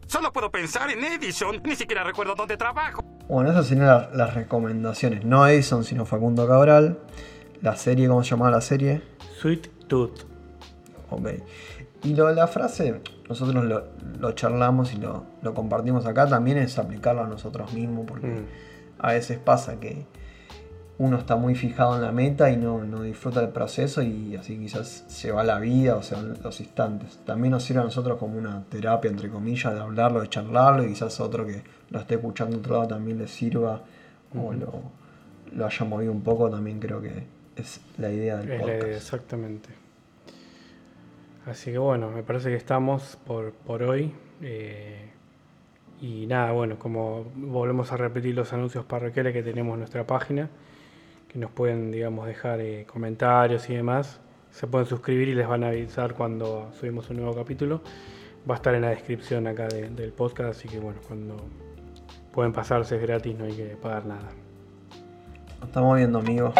Solo 0.07 0.31
puedo 0.31 0.49
pensar 0.49 0.89
en 0.91 1.03
Edison, 1.03 1.61
ni 1.65 1.75
siquiera 1.75 2.03
recuerdo 2.05 2.35
dónde 2.35 2.55
trabajo. 2.55 3.03
bueno, 3.27 3.49
esas 3.51 3.67
serían 3.67 3.87
la- 3.87 4.09
las 4.13 4.33
recomendaciones. 4.33 5.25
No 5.25 5.45
Edison, 5.47 5.83
sino 5.83 6.05
Facundo 6.05 6.47
Cabral. 6.47 6.99
La 7.61 7.75
serie, 7.75 8.07
¿cómo 8.07 8.23
se 8.23 8.29
llamaba 8.31 8.51
la 8.51 8.61
serie? 8.61 9.01
Sweet 9.41 9.87
Tooth. 9.87 10.23
Ok. 11.09 11.29
Y 12.03 12.15
lo 12.15 12.27
de 12.27 12.35
la 12.35 12.47
frase, 12.47 13.01
nosotros 13.27 13.63
lo, 13.65 13.87
lo 14.19 14.31
charlamos 14.33 14.93
y 14.93 14.97
lo, 14.97 15.25
lo 15.41 15.53
compartimos 15.53 16.05
acá, 16.05 16.27
también 16.29 16.57
es 16.59 16.77
aplicarlo 16.79 17.23
a 17.23 17.27
nosotros 17.27 17.73
mismos, 17.73 18.05
porque 18.07 18.27
Mm. 18.27 18.45
A 19.01 19.13
veces 19.13 19.39
pasa 19.39 19.79
que 19.79 20.05
uno 20.97 21.17
está 21.17 21.35
muy 21.35 21.55
fijado 21.55 21.95
en 21.95 22.03
la 22.03 22.11
meta 22.11 22.51
y 22.51 22.57
no, 22.57 22.83
no 22.85 23.01
disfruta 23.01 23.41
del 23.41 23.49
proceso 23.49 24.03
y 24.03 24.35
así 24.35 24.57
quizás 24.59 25.03
se 25.07 25.31
va 25.31 25.43
la 25.43 25.57
vida 25.59 25.95
o 25.95 26.03
se 26.03 26.13
van 26.13 26.37
los 26.43 26.59
instantes. 26.61 27.19
También 27.25 27.51
nos 27.51 27.63
sirve 27.63 27.81
a 27.81 27.85
nosotros 27.85 28.19
como 28.19 28.37
una 28.37 28.63
terapia, 28.69 29.09
entre 29.09 29.29
comillas, 29.29 29.73
de 29.73 29.79
hablarlo, 29.79 30.21
de 30.21 30.29
charlarlo 30.29 30.83
y 30.83 30.89
quizás 30.89 31.19
otro 31.19 31.45
que 31.47 31.63
lo 31.89 31.99
esté 31.99 32.15
escuchando 32.15 32.55
de 32.55 32.59
otro 32.59 32.73
lado 32.75 32.87
también 32.89 33.17
le 33.17 33.27
sirva 33.27 33.81
o 34.39 34.53
lo, 34.53 34.71
lo 35.55 35.65
haya 35.65 35.85
movido 35.85 36.11
un 36.11 36.21
poco, 36.21 36.49
también 36.51 36.79
creo 36.79 37.01
que 37.01 37.23
es 37.55 37.81
la 37.97 38.11
idea 38.11 38.37
del 38.37 38.51
Es 38.51 38.57
la 38.59 38.63
podcast. 38.65 38.83
idea, 38.83 38.97
exactamente. 38.97 39.69
Así 41.47 41.71
que 41.71 41.79
bueno, 41.79 42.11
me 42.11 42.21
parece 42.21 42.49
que 42.49 42.55
estamos 42.55 43.17
por, 43.25 43.53
por 43.53 43.81
hoy. 43.81 44.13
eh, 44.41 45.09
y 46.01 46.25
nada, 46.25 46.51
bueno, 46.51 46.77
como 46.79 47.25
volvemos 47.35 47.91
a 47.91 47.97
repetir 47.97 48.35
los 48.35 48.51
anuncios 48.53 48.83
parroquiales 48.85 49.33
que 49.33 49.43
tenemos 49.43 49.73
en 49.75 49.79
nuestra 49.79 50.05
página, 50.07 50.49
que 51.27 51.37
nos 51.39 51.51
pueden, 51.51 51.91
digamos, 51.91 52.25
dejar 52.27 52.59
eh, 52.59 52.85
comentarios 52.91 53.69
y 53.69 53.75
demás. 53.75 54.19
Se 54.49 54.67
pueden 54.67 54.87
suscribir 54.87 55.29
y 55.29 55.35
les 55.35 55.47
van 55.47 55.63
a 55.63 55.67
avisar 55.69 56.13
cuando 56.15 56.71
subimos 56.73 57.09
un 57.09 57.17
nuevo 57.17 57.33
capítulo. 57.35 57.81
Va 58.49 58.55
a 58.55 58.57
estar 58.57 58.73
en 58.75 58.81
la 58.81 58.89
descripción 58.89 59.45
acá 59.47 59.67
de- 59.67 59.89
del 59.89 60.11
podcast, 60.11 60.49
así 60.57 60.67
que 60.67 60.79
bueno, 60.79 60.99
cuando 61.07 61.37
pueden 62.33 62.51
pasarse 62.51 62.95
es 62.95 63.01
gratis, 63.01 63.37
no 63.37 63.45
hay 63.45 63.53
que 63.53 63.65
pagar 63.81 64.05
nada. 64.07 64.29
Nos 65.59 65.67
estamos 65.69 65.95
viendo 65.97 66.19
amigos. 66.19 66.53